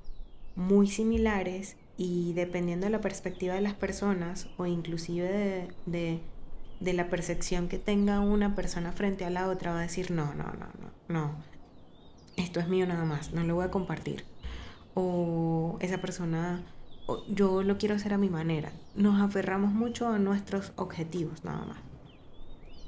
muy 0.55 0.87
similares 0.87 1.77
y 1.97 2.33
dependiendo 2.35 2.87
de 2.87 2.91
la 2.91 3.01
perspectiva 3.01 3.55
de 3.55 3.61
las 3.61 3.75
personas 3.75 4.49
o 4.57 4.67
inclusive 4.67 5.69
de, 5.87 6.21
de, 6.81 6.93
la 6.93 7.09
percepción 7.09 7.69
que 7.69 7.79
tenga 7.79 8.21
una 8.21 8.55
persona 8.55 8.93
frente 8.93 9.25
a 9.25 9.31
la 9.31 9.49
otra 9.49 9.73
va 9.73 9.79
a 9.81 9.83
decir 9.83 10.11
no, 10.11 10.35
no, 10.35 10.45
no, 10.45 10.67
no, 10.79 10.91
no, 11.09 11.37
esto 12.37 12.61
es 12.61 12.69
mío 12.69 12.87
nada 12.87 13.05
más, 13.05 13.33
no 13.33 13.43
lo 13.45 13.55
voy 13.55 13.65
a 13.65 13.71
compartir. 13.71 14.25
O 14.95 15.77
esa 15.81 15.99
persona, 15.99 16.65
yo 17.29 17.63
lo 17.63 17.77
quiero 17.77 17.95
hacer 17.95 18.15
a 18.15 18.19
mi 18.19 18.31
manera. 18.31 18.73
Nos 18.95 19.21
aferramos 19.21 19.73
mucho 19.73 20.09
a 20.09 20.19
nuestros 20.19 20.73
objetivos 20.77 21.45
nada 21.45 21.67
más. 21.67 21.79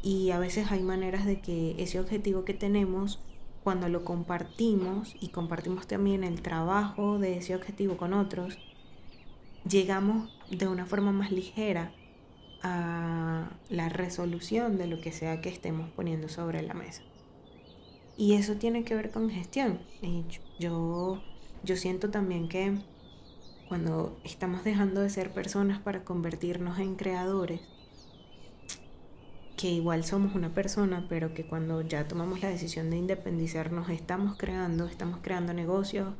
Y 0.08 0.30
a 0.30 0.38
veces 0.38 0.72
hay 0.72 0.82
maneras 0.82 1.26
de 1.26 1.38
que 1.38 1.74
ese 1.76 2.00
objetivo 2.00 2.46
que 2.46 2.54
tenemos, 2.54 3.20
cuando 3.62 3.90
lo 3.90 4.06
compartimos 4.06 5.14
y 5.20 5.28
compartimos 5.28 5.86
también 5.86 6.24
el 6.24 6.40
trabajo 6.40 7.18
de 7.18 7.36
ese 7.36 7.54
objetivo 7.54 7.98
con 7.98 8.14
otros, 8.14 8.56
llegamos 9.68 10.30
de 10.50 10.66
una 10.66 10.86
forma 10.86 11.12
más 11.12 11.30
ligera 11.30 11.92
a 12.62 13.50
la 13.68 13.90
resolución 13.90 14.78
de 14.78 14.86
lo 14.86 14.98
que 15.02 15.12
sea 15.12 15.42
que 15.42 15.50
estemos 15.50 15.90
poniendo 15.90 16.30
sobre 16.30 16.62
la 16.62 16.72
mesa. 16.72 17.02
Y 18.16 18.32
eso 18.32 18.54
tiene 18.54 18.84
que 18.84 18.94
ver 18.94 19.10
con 19.10 19.28
gestión. 19.28 19.78
Yo, 20.58 21.22
yo 21.64 21.76
siento 21.76 22.08
también 22.08 22.48
que 22.48 22.78
cuando 23.68 24.18
estamos 24.24 24.64
dejando 24.64 25.02
de 25.02 25.10
ser 25.10 25.34
personas 25.34 25.80
para 25.80 26.02
convertirnos 26.02 26.78
en 26.78 26.94
creadores, 26.94 27.60
que 29.58 29.68
igual 29.72 30.04
somos 30.04 30.36
una 30.36 30.54
persona, 30.54 31.04
pero 31.08 31.34
que 31.34 31.44
cuando 31.44 31.82
ya 31.82 32.06
tomamos 32.06 32.40
la 32.40 32.48
decisión 32.48 32.90
de 32.90 32.96
independizarnos 32.96 33.90
estamos 33.90 34.36
creando, 34.38 34.86
estamos 34.86 35.18
creando 35.20 35.52
negocios, 35.52 36.14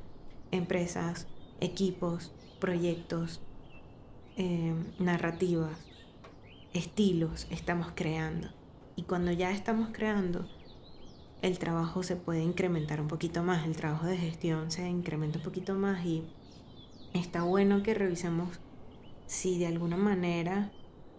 empresas, 0.50 1.28
equipos, 1.60 2.32
proyectos, 2.58 3.40
eh, 4.36 4.74
narrativas, 4.98 5.78
estilos, 6.74 7.46
estamos 7.50 7.92
creando. 7.94 8.48
Y 8.96 9.04
cuando 9.04 9.30
ya 9.30 9.52
estamos 9.52 9.90
creando, 9.92 10.48
el 11.40 11.60
trabajo 11.60 12.02
se 12.02 12.16
puede 12.16 12.42
incrementar 12.42 13.00
un 13.00 13.06
poquito 13.06 13.44
más, 13.44 13.64
el 13.64 13.76
trabajo 13.76 14.06
de 14.06 14.18
gestión 14.18 14.72
se 14.72 14.88
incrementa 14.88 15.38
un 15.38 15.44
poquito 15.44 15.76
más 15.76 16.04
y 16.04 16.24
está 17.14 17.44
bueno 17.44 17.84
que 17.84 17.94
revisemos 17.94 18.58
si 19.26 19.60
de 19.60 19.68
alguna 19.68 19.96
manera 19.96 20.72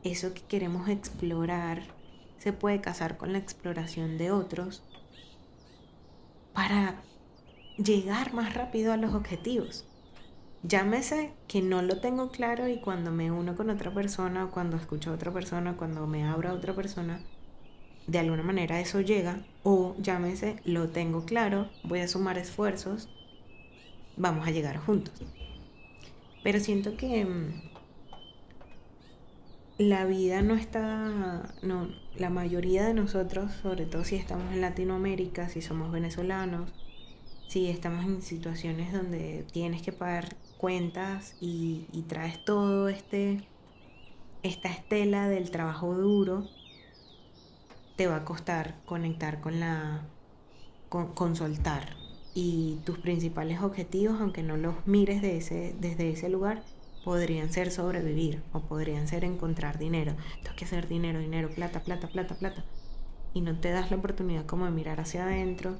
eso 0.04 0.34
que 0.34 0.42
queremos 0.42 0.90
explorar 0.90 1.98
se 2.40 2.54
puede 2.54 2.82
casar 2.82 3.18
con 3.18 3.34
la 3.34 3.40
exploración 3.40 4.18
de 4.18 4.32
otros 4.32 4.82
para 6.54 7.02
llegar 7.78 8.34
más 8.34 8.54
rápido 8.54 8.92
a 8.92 8.98
los 8.98 9.14
objetivos. 9.14 9.86
Llámese 10.64 11.32
que 11.48 11.62
no 11.62 11.82
lo 11.82 12.02
tengo 12.02 12.32
claro 12.32 12.68
y 12.68 12.82
cuando 12.82 13.12
me 13.12 13.32
uno 13.32 13.56
con 13.56 13.70
otra 13.70 13.94
persona, 13.94 14.50
cuando 14.52 14.76
escucho 14.76 15.12
a 15.12 15.14
otra 15.14 15.32
persona, 15.32 15.78
cuando 15.78 16.06
me 16.06 16.26
abro 16.26 16.50
a 16.50 16.54
otra 16.54 16.74
persona, 16.74 17.22
de 18.08 18.20
alguna 18.20 18.44
manera 18.44 18.80
eso 18.82 19.00
llega. 19.00 19.46
O 19.64 19.96
llámese, 20.00 20.58
lo 20.66 20.90
tengo 20.90 21.26
claro, 21.26 21.70
voy 21.84 22.00
a 22.00 22.08
sumar 22.08 22.38
esfuerzos, 22.38 23.10
vamos 24.18 24.48
a 24.48 24.52
llegar 24.52 24.78
juntos. 24.78 25.14
Pero 26.44 26.60
siento 26.60 26.98
que 26.98 27.24
mm, 27.26 27.70
la 29.78 30.06
vida 30.06 30.42
no 30.42 30.56
está, 30.56 31.54
no, 31.62 31.88
la 32.20 32.30
mayoría 32.30 32.86
de 32.86 32.94
nosotros, 32.94 33.52
sobre 33.64 33.86
todo 33.86 34.04
si 34.04 34.16
estamos 34.16 34.52
en 34.54 34.62
Latinoamérica, 34.62 35.50
si 35.50 35.62
somos 35.62 35.92
venezolanos, 35.92 36.70
si 37.48 37.70
estamos 37.70 38.06
en 38.06 38.22
situaciones 38.22 38.92
donde 38.92 39.46
tienes 39.52 39.82
que 39.82 39.92
pagar 39.92 40.36
cuentas 40.58 41.36
y, 41.40 41.88
traes 42.08 42.44
todo 42.44 42.90
este, 42.90 43.48
esta 44.44 44.70
estela 44.70 45.28
del 45.30 45.50
trabajo 45.50 45.96
duro, 45.96 46.48
te 47.96 48.08
va 48.08 48.18
a 48.18 48.26
costar 48.26 48.76
conectar 48.86 49.40
con 49.40 49.60
la, 49.60 50.02
con. 50.90 51.14
Y 52.36 52.80
tus 52.86 53.00
principales 53.00 53.62
objetivos, 53.62 54.22
aunque 54.22 54.44
no 54.44 54.56
los 54.56 54.76
mires 54.86 55.22
desde 55.22 56.10
ese 56.12 56.30
lugar, 56.30 56.64
podrían 57.10 57.52
ser 57.52 57.72
sobrevivir 57.72 58.44
o 58.54 58.60
podrían 58.60 59.08
ser 59.08 59.24
encontrar 59.24 59.80
dinero. 59.80 60.14
Tengo 60.44 60.56
que 60.56 60.66
hacer 60.66 60.88
dinero, 60.88 61.18
dinero, 61.18 61.50
plata, 61.50 61.82
plata, 61.82 62.08
plata, 62.08 62.36
plata. 62.36 62.64
Y 63.34 63.42
no 63.42 63.60
te 63.60 63.72
das 63.72 63.90
la 63.90 63.98
oportunidad 63.98 64.46
como 64.46 64.66
de 64.66 64.72
mirar 64.72 65.00
hacia 65.00 65.24
adentro 65.24 65.80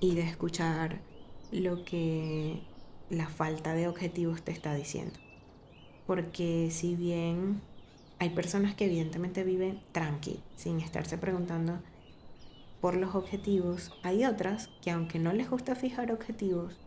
y 0.00 0.16
de 0.16 0.22
escuchar 0.22 1.00
lo 1.52 1.84
que 1.84 2.60
la 3.08 3.28
falta 3.28 3.72
de 3.72 3.86
objetivos 3.86 4.42
te 4.42 4.50
está 4.50 4.74
diciendo. 4.74 5.14
Porque 6.08 6.72
si 6.72 6.96
bien 6.96 7.60
hay 8.18 8.30
personas 8.30 8.74
que 8.74 8.86
evidentemente 8.86 9.44
viven 9.44 9.80
tranqui, 9.92 10.40
sin 10.56 10.80
estarse 10.80 11.18
preguntando 11.18 11.78
por 12.80 12.96
los 12.96 13.14
objetivos, 13.14 13.92
hay 14.02 14.24
otras 14.24 14.70
que 14.82 14.90
aunque 14.90 15.20
no 15.20 15.32
les 15.32 15.48
gusta 15.48 15.76
fijar 15.76 16.10
objetivos, 16.10 16.80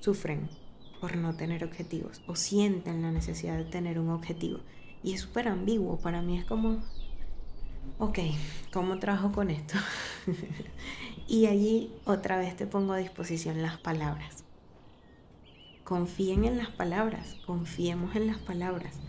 sufren 0.00 0.61
por 1.02 1.16
no 1.16 1.34
tener 1.34 1.64
objetivos 1.64 2.22
o 2.28 2.36
sienten 2.36 3.02
la 3.02 3.10
necesidad 3.10 3.56
de 3.56 3.64
tener 3.64 3.98
un 3.98 4.10
objetivo. 4.10 4.60
Y 5.02 5.14
es 5.14 5.22
súper 5.22 5.48
ambiguo, 5.48 5.98
para 5.98 6.22
mí 6.22 6.38
es 6.38 6.44
como, 6.44 6.80
ok, 7.98 8.20
¿cómo 8.72 9.00
trabajo 9.00 9.32
con 9.32 9.50
esto? 9.50 9.74
y 11.26 11.46
allí 11.46 11.90
otra 12.04 12.38
vez 12.38 12.54
te 12.54 12.68
pongo 12.68 12.92
a 12.92 12.98
disposición 12.98 13.62
las 13.62 13.78
palabras. 13.78 14.44
Confíen 15.82 16.44
en 16.44 16.56
las 16.56 16.70
palabras, 16.70 17.34
confiemos 17.46 18.14
en 18.14 18.28
las 18.28 18.38
palabras. 18.38 19.00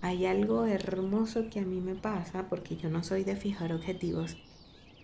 Hay 0.00 0.26
algo 0.26 0.66
hermoso 0.66 1.50
que 1.50 1.60
a 1.60 1.64
mí 1.64 1.80
me 1.80 1.94
pasa 1.94 2.48
porque 2.48 2.74
yo 2.76 2.90
no 2.90 3.04
soy 3.04 3.22
de 3.22 3.36
fijar 3.36 3.72
objetivos 3.72 4.36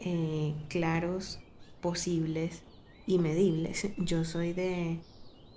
eh, 0.01 0.53
claros, 0.68 1.38
posibles 1.81 2.64
y 3.07 3.20
medibles. 3.20 3.87
Yo 3.99 4.25
soy 4.25 4.53
de 4.53 4.99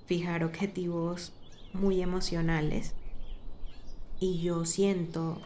fijar 0.08 0.44
objetivos 0.44 1.34
muy 1.74 2.02
emocionales 2.02 2.96
y 4.20 4.42
yo 4.42 4.66
siento 4.66 5.42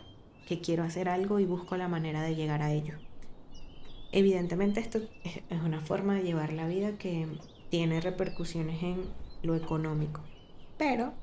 que 0.48 0.62
quiero 0.62 0.84
hacer 0.84 1.10
algo 1.10 1.40
y 1.40 1.46
busco 1.46 1.76
la 1.78 1.88
manera 1.88 2.22
de 2.22 2.36
llegar 2.36 2.62
a 2.62 2.72
ello. 2.72 2.94
Evidentemente 4.12 4.80
esto 4.80 5.00
es 5.24 5.62
una 5.62 5.82
forma 5.82 6.16
de 6.16 6.24
llevar 6.24 6.54
la 6.54 6.68
vida 6.68 6.98
que 6.98 7.28
tiene 7.70 8.02
repercusiones 8.02 8.82
en 8.84 9.06
lo 9.42 9.56
económico, 9.56 10.22
pero 10.78 11.14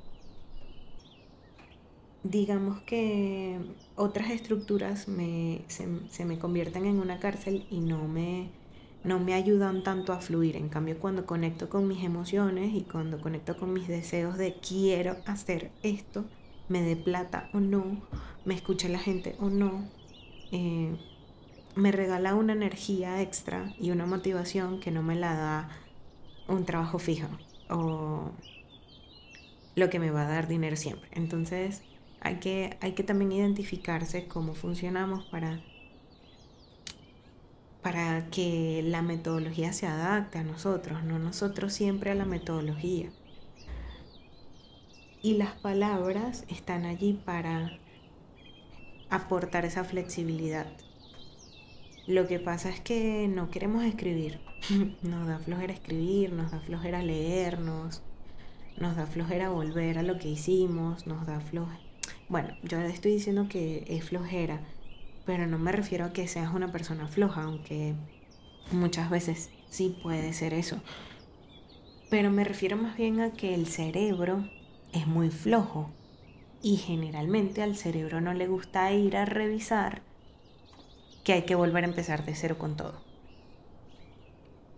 digamos 2.22 2.80
que 2.82 3.58
otras 3.94 4.30
estructuras 4.30 5.08
me, 5.08 5.62
se, 5.68 5.86
se 6.08 6.24
me 6.24 6.38
convierten 6.38 6.86
en 6.86 6.98
una 6.98 7.20
cárcel 7.20 7.66
y 7.70 7.80
no 7.80 8.08
me 8.08 8.50
no 9.04 9.18
me 9.18 9.34
ayudan 9.34 9.82
tanto 9.82 10.12
a 10.12 10.20
fluir. 10.20 10.56
En 10.56 10.68
cambio, 10.68 10.98
cuando 10.98 11.26
conecto 11.26 11.68
con 11.68 11.86
mis 11.88 12.04
emociones 12.04 12.74
y 12.74 12.82
cuando 12.82 13.20
conecto 13.20 13.56
con 13.56 13.72
mis 13.72 13.88
deseos 13.88 14.36
de 14.36 14.54
quiero 14.54 15.16
hacer 15.26 15.70
esto, 15.82 16.24
me 16.68 16.82
dé 16.82 16.96
plata 16.96 17.48
o 17.52 17.60
no, 17.60 18.02
me 18.44 18.54
escucha 18.54 18.88
la 18.88 18.98
gente 18.98 19.36
o 19.40 19.48
no, 19.48 19.88
eh, 20.52 20.96
me 21.74 21.92
regala 21.92 22.34
una 22.34 22.52
energía 22.52 23.22
extra 23.22 23.72
y 23.78 23.90
una 23.90 24.06
motivación 24.06 24.80
que 24.80 24.90
no 24.90 25.02
me 25.02 25.14
la 25.14 25.34
da 25.34 25.68
un 26.48 26.64
trabajo 26.64 26.98
fijo 26.98 27.28
o 27.70 28.32
lo 29.76 29.90
que 29.90 29.98
me 29.98 30.10
va 30.10 30.22
a 30.22 30.28
dar 30.28 30.48
dinero 30.48 30.76
siempre. 30.76 31.08
Entonces 31.12 31.82
hay 32.20 32.36
que, 32.36 32.76
hay 32.80 32.92
que 32.92 33.04
también 33.04 33.32
identificarse 33.32 34.26
cómo 34.26 34.54
funcionamos 34.54 35.24
para, 35.26 35.60
para 37.82 38.28
que 38.30 38.82
la 38.84 39.02
metodología 39.02 39.72
se 39.72 39.86
adapte 39.86 40.38
a 40.38 40.44
nosotros, 40.44 41.04
no 41.04 41.18
nosotros 41.18 41.72
siempre 41.72 42.10
a 42.10 42.14
la 42.14 42.24
metodología. 42.24 43.10
Y 45.22 45.34
las 45.34 45.54
palabras 45.54 46.44
están 46.48 46.84
allí 46.84 47.12
para 47.12 47.78
aportar 49.10 49.64
esa 49.64 49.84
flexibilidad. 49.84 50.66
Lo 52.06 52.26
que 52.26 52.38
pasa 52.38 52.70
es 52.70 52.80
que 52.80 53.28
no 53.28 53.50
queremos 53.50 53.84
escribir. 53.84 54.40
Nos 55.02 55.26
da 55.26 55.38
flojera 55.38 55.72
escribir, 55.72 56.32
nos 56.32 56.50
da 56.50 56.58
flojera 56.58 57.02
leernos, 57.02 58.02
nos 58.76 58.96
da 58.96 59.06
flojera 59.06 59.50
volver 59.50 59.98
a 59.98 60.02
lo 60.02 60.18
que 60.18 60.28
hicimos, 60.28 61.06
nos 61.06 61.26
da 61.26 61.40
flojera. 61.40 61.80
Bueno, 62.28 62.48
yo 62.62 62.78
le 62.80 62.88
estoy 62.88 63.12
diciendo 63.12 63.46
que 63.48 63.84
es 63.88 64.04
flojera, 64.04 64.60
pero 65.28 65.46
no 65.46 65.58
me 65.58 65.72
refiero 65.72 66.06
a 66.06 66.12
que 66.14 66.26
seas 66.26 66.54
una 66.54 66.72
persona 66.72 67.06
floja, 67.06 67.42
aunque 67.42 67.94
muchas 68.72 69.10
veces 69.10 69.50
sí 69.68 69.94
puede 70.02 70.32
ser 70.32 70.54
eso. 70.54 70.80
Pero 72.08 72.30
me 72.30 72.44
refiero 72.44 72.78
más 72.78 72.96
bien 72.96 73.20
a 73.20 73.32
que 73.32 73.52
el 73.52 73.66
cerebro 73.66 74.48
es 74.94 75.06
muy 75.06 75.28
flojo 75.28 75.90
y 76.62 76.78
generalmente 76.78 77.62
al 77.62 77.76
cerebro 77.76 78.22
no 78.22 78.32
le 78.32 78.46
gusta 78.46 78.90
ir 78.90 79.18
a 79.18 79.26
revisar 79.26 80.00
que 81.24 81.34
hay 81.34 81.42
que 81.42 81.54
volver 81.54 81.84
a 81.84 81.88
empezar 81.88 82.24
de 82.24 82.34
cero 82.34 82.56
con 82.56 82.78
todo. 82.78 82.94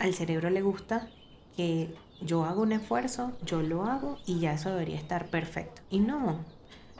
Al 0.00 0.14
cerebro 0.14 0.50
le 0.50 0.62
gusta 0.62 1.08
que 1.56 1.94
yo 2.22 2.44
hago 2.44 2.62
un 2.62 2.72
esfuerzo, 2.72 3.38
yo 3.46 3.62
lo 3.62 3.84
hago 3.84 4.18
y 4.26 4.40
ya 4.40 4.54
eso 4.54 4.70
debería 4.70 4.96
estar 4.96 5.28
perfecto. 5.30 5.80
Y 5.90 6.00
no, 6.00 6.44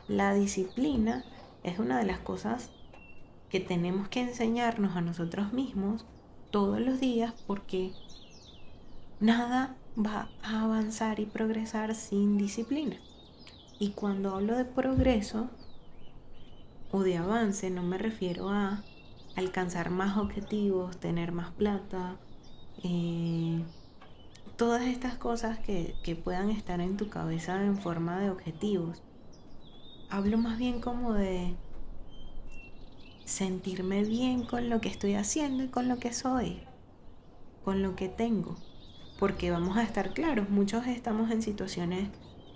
la 0.07 0.35
disciplina 0.35 1.25
es 1.65 1.81
una 1.81 1.99
de 1.99 2.05
las 2.05 2.21
cosas 2.21 2.71
que 3.51 3.61
tenemos 3.61 4.09
que 4.09 4.21
enseñarnos 4.21 4.97
a 4.97 5.01
nosotros 5.01 5.53
mismos 5.53 6.07
todos 6.51 6.81
los 6.81 7.01
días 7.01 7.35
porque 7.47 7.93
nada 9.19 9.77
va 9.99 10.29
a 10.43 10.63
avanzar 10.63 11.21
y 11.21 11.27
progresar 11.27 11.95
sin 11.95 12.39
disciplina. 12.39 12.97
Y 13.79 13.91
cuando 13.91 14.35
hablo 14.35 14.57
de 14.57 14.65
progreso 14.65 15.51
o 16.93 17.03
de 17.03 17.17
avance, 17.17 17.71
no 17.71 17.83
me 17.83 17.99
refiero 17.99 18.51
a 18.51 18.83
alcanzar 19.37 19.91
más 19.91 20.17
objetivos, 20.17 20.99
tener 20.99 21.33
más 21.33 21.51
plata, 21.53 22.17
eh, 22.83 23.63
todas 24.57 24.83
estas 24.83 25.15
cosas 25.15 25.59
que, 25.59 25.95
que 26.05 26.15
puedan 26.15 26.51
estar 26.51 26.81
en 26.81 26.97
tu 26.97 27.09
cabeza 27.09 27.65
en 27.65 27.79
forma 27.79 28.21
de 28.21 28.31
objetivos. 28.31 29.03
Hablo 30.09 30.39
más 30.39 30.59
bien 30.59 30.81
como 30.81 31.15
de 31.15 31.55
sentirme 33.31 34.03
bien 34.03 34.43
con 34.43 34.69
lo 34.69 34.81
que 34.81 34.89
estoy 34.89 35.15
haciendo 35.15 35.63
y 35.63 35.69
con 35.69 35.89
lo 35.89 35.99
que 35.99 36.13
soy, 36.13 36.61
con 37.65 37.81
lo 37.81 37.95
que 37.95 38.09
tengo. 38.09 38.57
Porque 39.21 39.51
vamos 39.51 39.77
a 39.77 39.85
estar 39.85 40.13
claros, 40.13 40.51
muchos 40.51 40.87
estamos 40.87 41.31
en 41.31 41.41
situaciones 41.41 42.09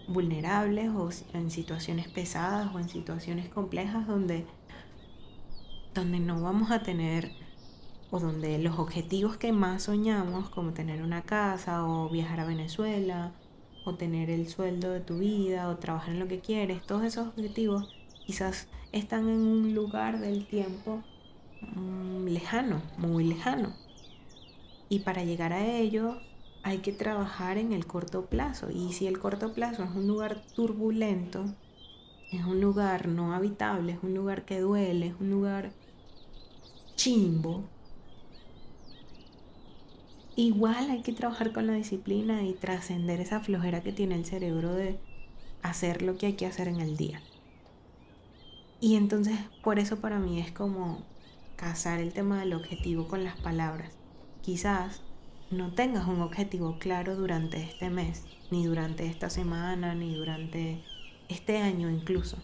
vulnerables 0.08 0.90
o 0.90 1.10
en 1.32 1.50
situaciones 1.50 2.08
pesadas 2.08 2.74
o 2.74 2.80
en 2.80 2.88
situaciones 2.88 3.48
complejas 3.48 4.06
donde, 4.06 4.46
donde 5.94 6.18
no 6.18 6.42
vamos 6.42 6.70
a 6.72 6.82
tener 6.82 7.30
o 8.10 8.18
donde 8.18 8.58
los 8.58 8.78
objetivos 8.78 9.36
que 9.36 9.52
más 9.52 9.84
soñamos, 9.84 10.50
como 10.50 10.72
tener 10.72 11.02
una 11.02 11.22
casa 11.22 11.84
o 11.84 12.10
viajar 12.10 12.40
a 12.40 12.46
Venezuela 12.46 13.32
o 13.84 13.94
tener 13.94 14.28
el 14.28 14.48
sueldo 14.48 14.90
de 14.90 15.00
tu 15.00 15.18
vida 15.18 15.68
o 15.68 15.76
trabajar 15.76 16.14
en 16.14 16.20
lo 16.20 16.28
que 16.28 16.40
quieres, 16.40 16.82
todos 16.82 17.04
esos 17.04 17.28
objetivos 17.28 17.94
quizás 18.26 18.68
están 18.92 19.28
en 19.28 19.40
un 19.40 19.74
lugar 19.74 20.20
del 20.20 20.46
tiempo 20.46 21.02
mm, 21.74 22.26
lejano, 22.26 22.82
muy 22.98 23.24
lejano. 23.24 23.74
Y 24.88 25.00
para 25.00 25.24
llegar 25.24 25.52
a 25.52 25.66
ello 25.66 26.20
hay 26.62 26.78
que 26.78 26.92
trabajar 26.92 27.58
en 27.58 27.72
el 27.72 27.86
corto 27.86 28.26
plazo. 28.26 28.70
Y 28.70 28.92
si 28.92 29.06
el 29.06 29.18
corto 29.18 29.52
plazo 29.52 29.84
es 29.84 29.90
un 29.90 30.06
lugar 30.06 30.42
turbulento, 30.54 31.44
es 32.32 32.44
un 32.44 32.60
lugar 32.60 33.08
no 33.08 33.34
habitable, 33.34 33.92
es 33.92 33.98
un 34.02 34.14
lugar 34.14 34.44
que 34.44 34.60
duele, 34.60 35.08
es 35.08 35.14
un 35.20 35.30
lugar 35.30 35.72
chimbo, 36.96 37.64
igual 40.36 40.90
hay 40.90 41.02
que 41.02 41.12
trabajar 41.12 41.52
con 41.52 41.66
la 41.66 41.74
disciplina 41.74 42.42
y 42.42 42.54
trascender 42.54 43.20
esa 43.20 43.40
flojera 43.40 43.82
que 43.82 43.92
tiene 43.92 44.14
el 44.16 44.24
cerebro 44.24 44.72
de 44.72 44.98
hacer 45.62 46.02
lo 46.02 46.16
que 46.16 46.26
hay 46.26 46.32
que 46.34 46.46
hacer 46.46 46.68
en 46.68 46.80
el 46.80 46.96
día. 46.96 47.22
Y 48.80 48.96
entonces 48.96 49.38
por 49.62 49.78
eso 49.78 49.98
para 50.00 50.18
mí 50.18 50.40
es 50.40 50.52
como 50.52 51.02
casar 51.56 52.00
el 52.00 52.12
tema 52.12 52.40
del 52.40 52.54
objetivo 52.54 53.08
con 53.08 53.24
las 53.24 53.38
palabras. 53.40 53.92
Quizás 54.42 55.00
no 55.50 55.72
tengas 55.72 56.06
un 56.06 56.20
objetivo 56.20 56.78
claro 56.78 57.16
durante 57.16 57.62
este 57.62 57.90
mes, 57.90 58.24
ni 58.50 58.66
durante 58.66 59.06
esta 59.06 59.30
semana, 59.30 59.94
ni 59.94 60.14
durante 60.14 60.82
este 61.28 61.58
año 61.58 61.90
incluso. 61.90 62.36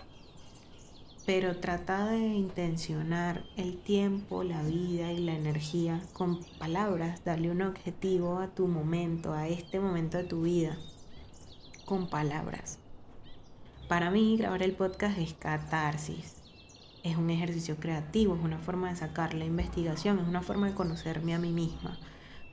Pero 1.27 1.59
trata 1.61 2.07
de 2.07 2.19
intencionar 2.19 3.45
el 3.57 3.77
tiempo, 3.77 4.43
la 4.43 4.63
vida 4.63 5.13
y 5.13 5.19
la 5.19 5.35
energía 5.35 6.03
con 6.13 6.41
palabras, 6.59 7.25
darle 7.25 7.51
un 7.51 7.63
objetivo 7.63 8.39
a 8.39 8.49
tu 8.49 8.67
momento, 8.67 9.33
a 9.33 9.47
este 9.49 9.79
momento 9.79 10.19
de 10.19 10.25
tu 10.25 10.43
vida, 10.43 10.77
con 11.85 12.09
palabras. 12.09 12.80
Para 13.91 14.13
mí 14.13 14.37
grabar 14.37 14.63
el 14.63 14.71
podcast 14.71 15.19
es 15.19 15.35
catarsis. 15.35 16.37
Es 17.03 17.17
un 17.17 17.29
ejercicio 17.29 17.75
creativo, 17.75 18.37
es 18.37 18.41
una 18.41 18.59
forma 18.59 18.89
de 18.89 18.95
sacar 18.95 19.35
la 19.35 19.45
investigación, 19.45 20.21
es 20.21 20.29
una 20.29 20.43
forma 20.43 20.69
de 20.69 20.75
conocerme 20.75 21.35
a 21.35 21.41
mí 21.41 21.51
misma 21.51 21.99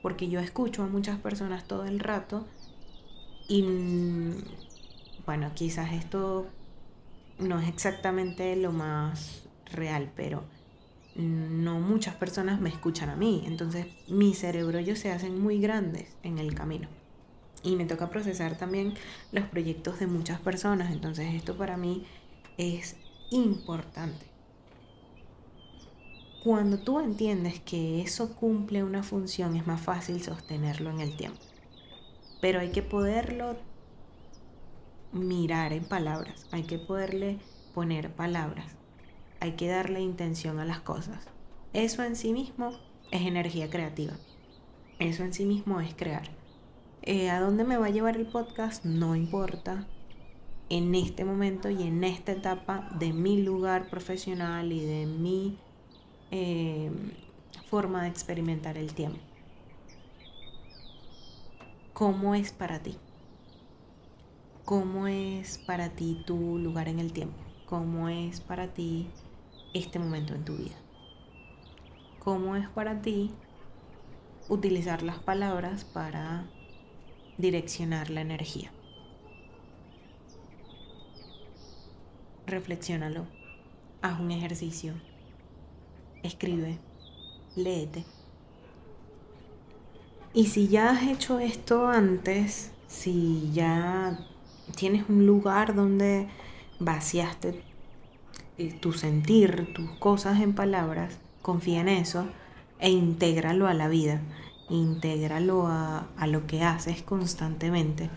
porque 0.02 0.28
yo 0.28 0.40
escucho 0.40 0.82
a 0.82 0.88
muchas 0.88 1.20
personas 1.20 1.68
todo 1.68 1.84
el 1.84 2.00
rato 2.00 2.44
y 3.48 3.64
bueno, 5.26 5.52
quizás 5.54 5.92
esto 5.92 6.48
no 7.38 7.60
es 7.60 7.68
exactamente 7.68 8.56
lo 8.56 8.72
más 8.72 9.44
real, 9.66 10.10
pero 10.16 10.42
no 11.14 11.78
muchas 11.78 12.16
personas 12.16 12.60
me 12.60 12.68
escuchan 12.68 13.10
a 13.10 13.16
mí, 13.16 13.44
entonces 13.46 13.86
mi 14.08 14.34
cerebro 14.34 14.78
ellos 14.78 14.98
se 14.98 15.12
hacen 15.12 15.40
muy 15.40 15.60
grandes 15.60 16.16
en 16.24 16.38
el 16.38 16.52
camino. 16.54 16.97
Y 17.62 17.76
me 17.76 17.84
toca 17.84 18.10
procesar 18.10 18.56
también 18.56 18.94
los 19.32 19.44
proyectos 19.44 19.98
de 19.98 20.06
muchas 20.06 20.40
personas, 20.40 20.92
entonces 20.92 21.34
esto 21.34 21.56
para 21.56 21.76
mí 21.76 22.04
es 22.56 22.96
importante. 23.30 24.26
Cuando 26.42 26.78
tú 26.78 27.00
entiendes 27.00 27.58
que 27.60 28.00
eso 28.00 28.34
cumple 28.36 28.84
una 28.84 29.02
función, 29.02 29.56
es 29.56 29.66
más 29.66 29.80
fácil 29.80 30.22
sostenerlo 30.22 30.90
en 30.90 31.00
el 31.00 31.16
tiempo. 31.16 31.40
Pero 32.40 32.60
hay 32.60 32.70
que 32.70 32.82
poderlo 32.82 33.56
mirar 35.12 35.72
en 35.72 35.84
palabras, 35.84 36.46
hay 36.52 36.62
que 36.62 36.78
poderle 36.78 37.38
poner 37.74 38.12
palabras, 38.12 38.76
hay 39.40 39.52
que 39.52 39.66
darle 39.66 40.00
intención 40.00 40.60
a 40.60 40.64
las 40.64 40.80
cosas. 40.80 41.26
Eso 41.72 42.04
en 42.04 42.14
sí 42.14 42.32
mismo 42.32 42.70
es 43.10 43.22
energía 43.22 43.68
creativa. 43.68 44.14
Eso 44.98 45.24
en 45.24 45.32
sí 45.32 45.44
mismo 45.44 45.80
es 45.80 45.94
crear. 45.94 46.37
Eh, 47.02 47.30
¿A 47.30 47.40
dónde 47.40 47.64
me 47.64 47.76
va 47.76 47.86
a 47.86 47.90
llevar 47.90 48.16
el 48.16 48.26
podcast? 48.26 48.84
No 48.84 49.16
importa. 49.16 49.86
En 50.68 50.94
este 50.94 51.24
momento 51.24 51.70
y 51.70 51.82
en 51.82 52.04
esta 52.04 52.32
etapa 52.32 52.88
de 52.98 53.12
mi 53.12 53.42
lugar 53.42 53.88
profesional 53.88 54.72
y 54.72 54.84
de 54.84 55.06
mi 55.06 55.58
Em, 56.30 57.12
forma 57.70 58.02
de 58.02 58.08
experimentar 58.08 58.76
el 58.76 58.92
tiempo. 58.92 59.18
¿Cómo 61.94 62.34
es 62.34 62.52
para 62.52 62.80
ti? 62.80 62.96
¿Cómo 64.66 65.06
es 65.06 65.56
para 65.56 65.88
ti 65.88 66.22
tu 66.26 66.58
lugar 66.58 66.88
en 66.88 66.98
el 66.98 67.14
tiempo? 67.14 67.38
¿Cómo 67.64 68.10
es 68.10 68.42
para 68.42 68.74
ti 68.74 69.08
este 69.72 69.98
momento 69.98 70.34
en 70.34 70.44
tu 70.44 70.56
vida? 70.56 70.76
¿Cómo 72.18 72.56
es 72.56 72.68
para 72.68 73.00
ti 73.00 73.30
utilizar 74.50 75.02
las 75.02 75.18
palabras 75.18 75.84
para 75.84 76.46
direccionar 77.38 78.10
la 78.10 78.20
energía? 78.20 78.70
Reflexiónalo. 82.46 83.26
Haz 84.02 84.20
un 84.20 84.30
ejercicio 84.30 84.94
escribe, 86.22 86.78
léete. 87.56 88.04
Y 90.34 90.46
si 90.46 90.68
ya 90.68 90.90
has 90.90 91.02
hecho 91.04 91.38
esto 91.38 91.88
antes, 91.88 92.70
si 92.86 93.50
ya 93.52 94.18
tienes 94.76 95.08
un 95.08 95.26
lugar 95.26 95.74
donde 95.74 96.28
vaciaste 96.78 97.62
eh, 98.58 98.72
tu 98.80 98.92
sentir, 98.92 99.72
tus 99.74 99.90
cosas 99.92 100.40
en 100.40 100.54
palabras, 100.54 101.18
confía 101.42 101.80
en 101.80 101.88
eso 101.88 102.26
e 102.78 102.90
intégralo 102.90 103.66
a 103.66 103.74
la 103.74 103.88
vida, 103.88 104.20
intégralo 104.70 105.66
a, 105.66 106.08
a 106.16 106.26
lo 106.26 106.46
que 106.46 106.62
haces 106.62 107.02
constantemente. 107.02 108.10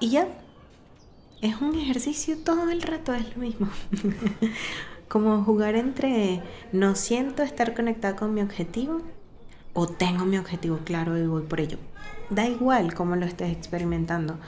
Y 0.00 0.10
ya, 0.10 0.28
es 1.40 1.60
un 1.60 1.74
ejercicio 1.76 2.38
todo 2.38 2.70
el 2.70 2.82
rato, 2.82 3.14
es 3.14 3.36
lo 3.36 3.42
mismo. 3.42 3.68
Como 5.08 5.44
jugar 5.44 5.76
entre 5.76 6.42
no 6.72 6.94
siento 6.96 7.42
estar 7.42 7.74
conectada 7.74 8.16
con 8.16 8.34
mi 8.34 8.40
objetivo 8.40 9.02
o 9.74 9.86
tengo 9.86 10.24
mi 10.24 10.38
objetivo 10.38 10.78
claro 10.84 11.18
y 11.18 11.26
voy 11.26 11.42
por 11.42 11.60
ello. 11.60 11.78
Da 12.30 12.48
igual 12.48 12.94
cómo 12.94 13.14
lo 13.16 13.26
estés 13.26 13.52
experimentando. 13.52 14.38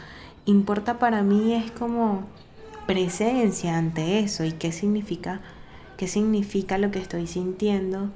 Importa 0.47 0.99
para 0.99 1.23
mí 1.23 1.53
es 1.53 1.71
como 1.73 2.25
presencia 2.87 3.77
ante 3.77 4.21
eso 4.21 4.45
y 4.45 4.53
qué 4.53 4.73
significa, 4.73 5.41
qué 5.97 6.07
significa 6.07 6.79
lo 6.79 6.91
que 6.91 7.01
estoy 7.01 7.27
sintiendo 7.27 8.11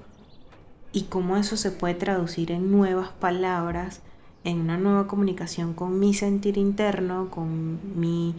y 0.92 1.02
cómo 1.02 1.36
eso 1.36 1.56
se 1.56 1.70
puede 1.70 1.94
traducir 1.94 2.50
en 2.50 2.70
nuevas 2.70 3.10
palabras, 3.10 4.00
en 4.44 4.60
una 4.60 4.78
nueva 4.78 5.06
comunicación 5.06 5.74
con 5.74 5.98
mi 5.98 6.14
sentir 6.14 6.56
interno, 6.56 7.30
con 7.30 8.00
mi 8.00 8.34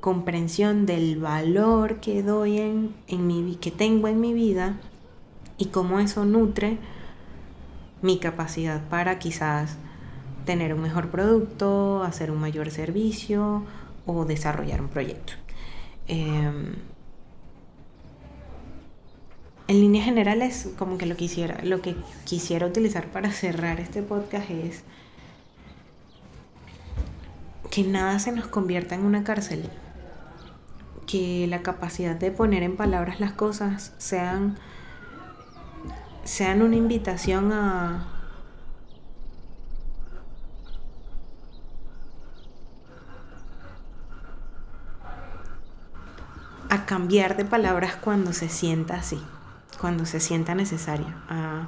comprensión 0.00 0.84
del 0.84 1.18
valor 1.18 2.00
que 2.00 2.22
doy 2.22 2.58
en, 2.58 2.94
en 3.06 3.26
mi, 3.26 3.56
que 3.56 3.70
tengo 3.70 4.08
en 4.08 4.20
mi 4.20 4.34
vida 4.34 4.76
y 5.58 5.66
cómo 5.66 6.00
eso 6.00 6.24
nutre 6.24 6.78
mi 8.02 8.18
capacidad 8.18 8.82
para 8.88 9.18
quizás 9.20 9.76
tener 10.44 10.74
un 10.74 10.80
mejor 10.80 11.10
producto, 11.10 12.02
hacer 12.02 12.30
un 12.32 12.40
mayor 12.40 12.70
servicio 12.70 13.64
o 14.06 14.24
desarrollar 14.24 14.80
un 14.80 14.88
proyecto. 14.88 15.34
Em, 16.08 16.74
en 19.68 19.80
líneas 19.80 20.04
generales, 20.04 20.68
como 20.78 20.98
que 20.98 21.06
lo 21.06 21.16
quisiera, 21.16 21.62
lo 21.64 21.80
que 21.80 21.96
quisiera 22.24 22.66
utilizar 22.66 23.06
para 23.06 23.30
cerrar 23.32 23.80
este 23.80 24.02
podcast 24.02 24.50
es 24.50 24.82
que 27.70 27.84
nada 27.84 28.18
se 28.18 28.32
nos 28.32 28.48
convierta 28.48 28.94
en 28.94 29.04
una 29.04 29.24
cárcel, 29.24 29.68
que 31.06 31.46
la 31.48 31.62
capacidad 31.62 32.16
de 32.16 32.30
poner 32.30 32.62
en 32.62 32.76
palabras 32.76 33.20
las 33.20 33.32
cosas 33.32 33.92
sean 33.98 34.58
sean 36.24 36.62
una 36.62 36.76
invitación 36.76 37.52
a, 37.52 38.06
a 46.68 46.86
cambiar 46.86 47.36
de 47.36 47.44
palabras 47.44 47.96
cuando 47.96 48.32
se 48.32 48.48
sienta 48.48 48.94
así, 48.96 49.20
cuando 49.82 50.06
se 50.06 50.20
sienta 50.20 50.54
necesario, 50.54 51.12
a, 51.28 51.66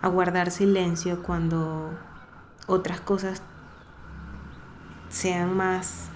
a 0.00 0.08
guardar 0.08 0.50
silencio 0.50 1.22
cuando 1.22 1.90
otras 2.66 3.00
cosas 3.00 3.42
sean 5.10 5.54
más 5.54 6.08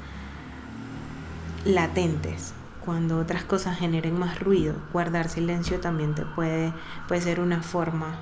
latentes 1.67 2.55
cuando 2.87 3.19
otras 3.19 3.43
cosas 3.43 3.77
generen 3.77 4.17
más 4.17 4.39
ruido, 4.39 4.77
guardar 4.93 5.29
silencio 5.29 5.81
también 5.81 6.15
te 6.15 6.25
puede, 6.25 6.73
puede 7.09 7.21
ser 7.21 7.41
una 7.41 7.61
forma 7.61 8.15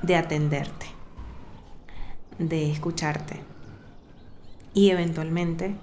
de 0.00 0.16
atenderte, 0.16 0.86
de 2.38 2.72
escucharte 2.72 3.44
y 4.72 4.88
eventualmente 4.88 5.76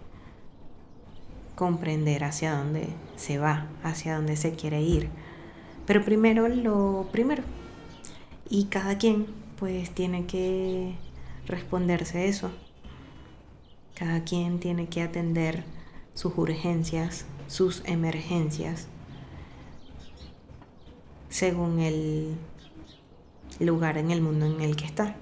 comprender 1.57 2.23
hacia 2.23 2.55
dónde 2.55 2.87
se 3.15 3.39
va, 3.39 3.65
hacia 3.83 4.15
dónde 4.15 4.37
se 4.37 4.53
quiere 4.53 4.83
ir. 4.83 5.09
Pero 5.87 6.05
primero 6.05 6.47
lo 6.47 7.09
primero. 7.11 7.41
Y 8.47 8.65
cada 8.65 8.99
quien 8.99 9.25
pues 9.57 9.89
tiene 9.89 10.27
que 10.27 10.93
responderse 11.47 12.27
eso. 12.27 12.51
Cada 13.95 14.23
quien 14.23 14.59
tiene 14.59 14.87
que 14.87 15.01
atender 15.01 15.63
sus 16.13 16.37
urgencias, 16.37 17.25
sus 17.47 17.81
emergencias, 17.85 18.87
según 21.29 21.79
el 21.79 22.35
lugar 23.59 23.97
en 23.97 24.11
el 24.11 24.21
mundo 24.21 24.45
en 24.45 24.61
el 24.61 24.75
que 24.75 24.85
está. 24.85 25.15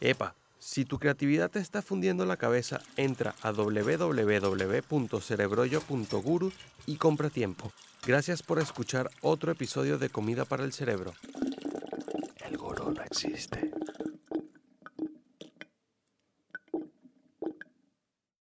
Epa, 0.00 0.34
si 0.66 0.84
tu 0.84 0.98
creatividad 0.98 1.48
te 1.48 1.60
está 1.60 1.80
fundiendo 1.80 2.26
la 2.26 2.38
cabeza, 2.38 2.80
entra 2.96 3.36
a 3.40 3.52
www.cerebroyo.guru 3.52 6.52
y 6.86 6.96
compra 6.96 7.30
tiempo. 7.30 7.70
Gracias 8.04 8.42
por 8.42 8.58
escuchar 8.58 9.08
otro 9.20 9.52
episodio 9.52 9.96
de 9.96 10.08
Comida 10.08 10.44
para 10.44 10.64
el 10.64 10.72
Cerebro. 10.72 11.14
El 12.44 12.58
gurú 12.58 12.90
no 12.90 13.00
existe. 13.04 13.70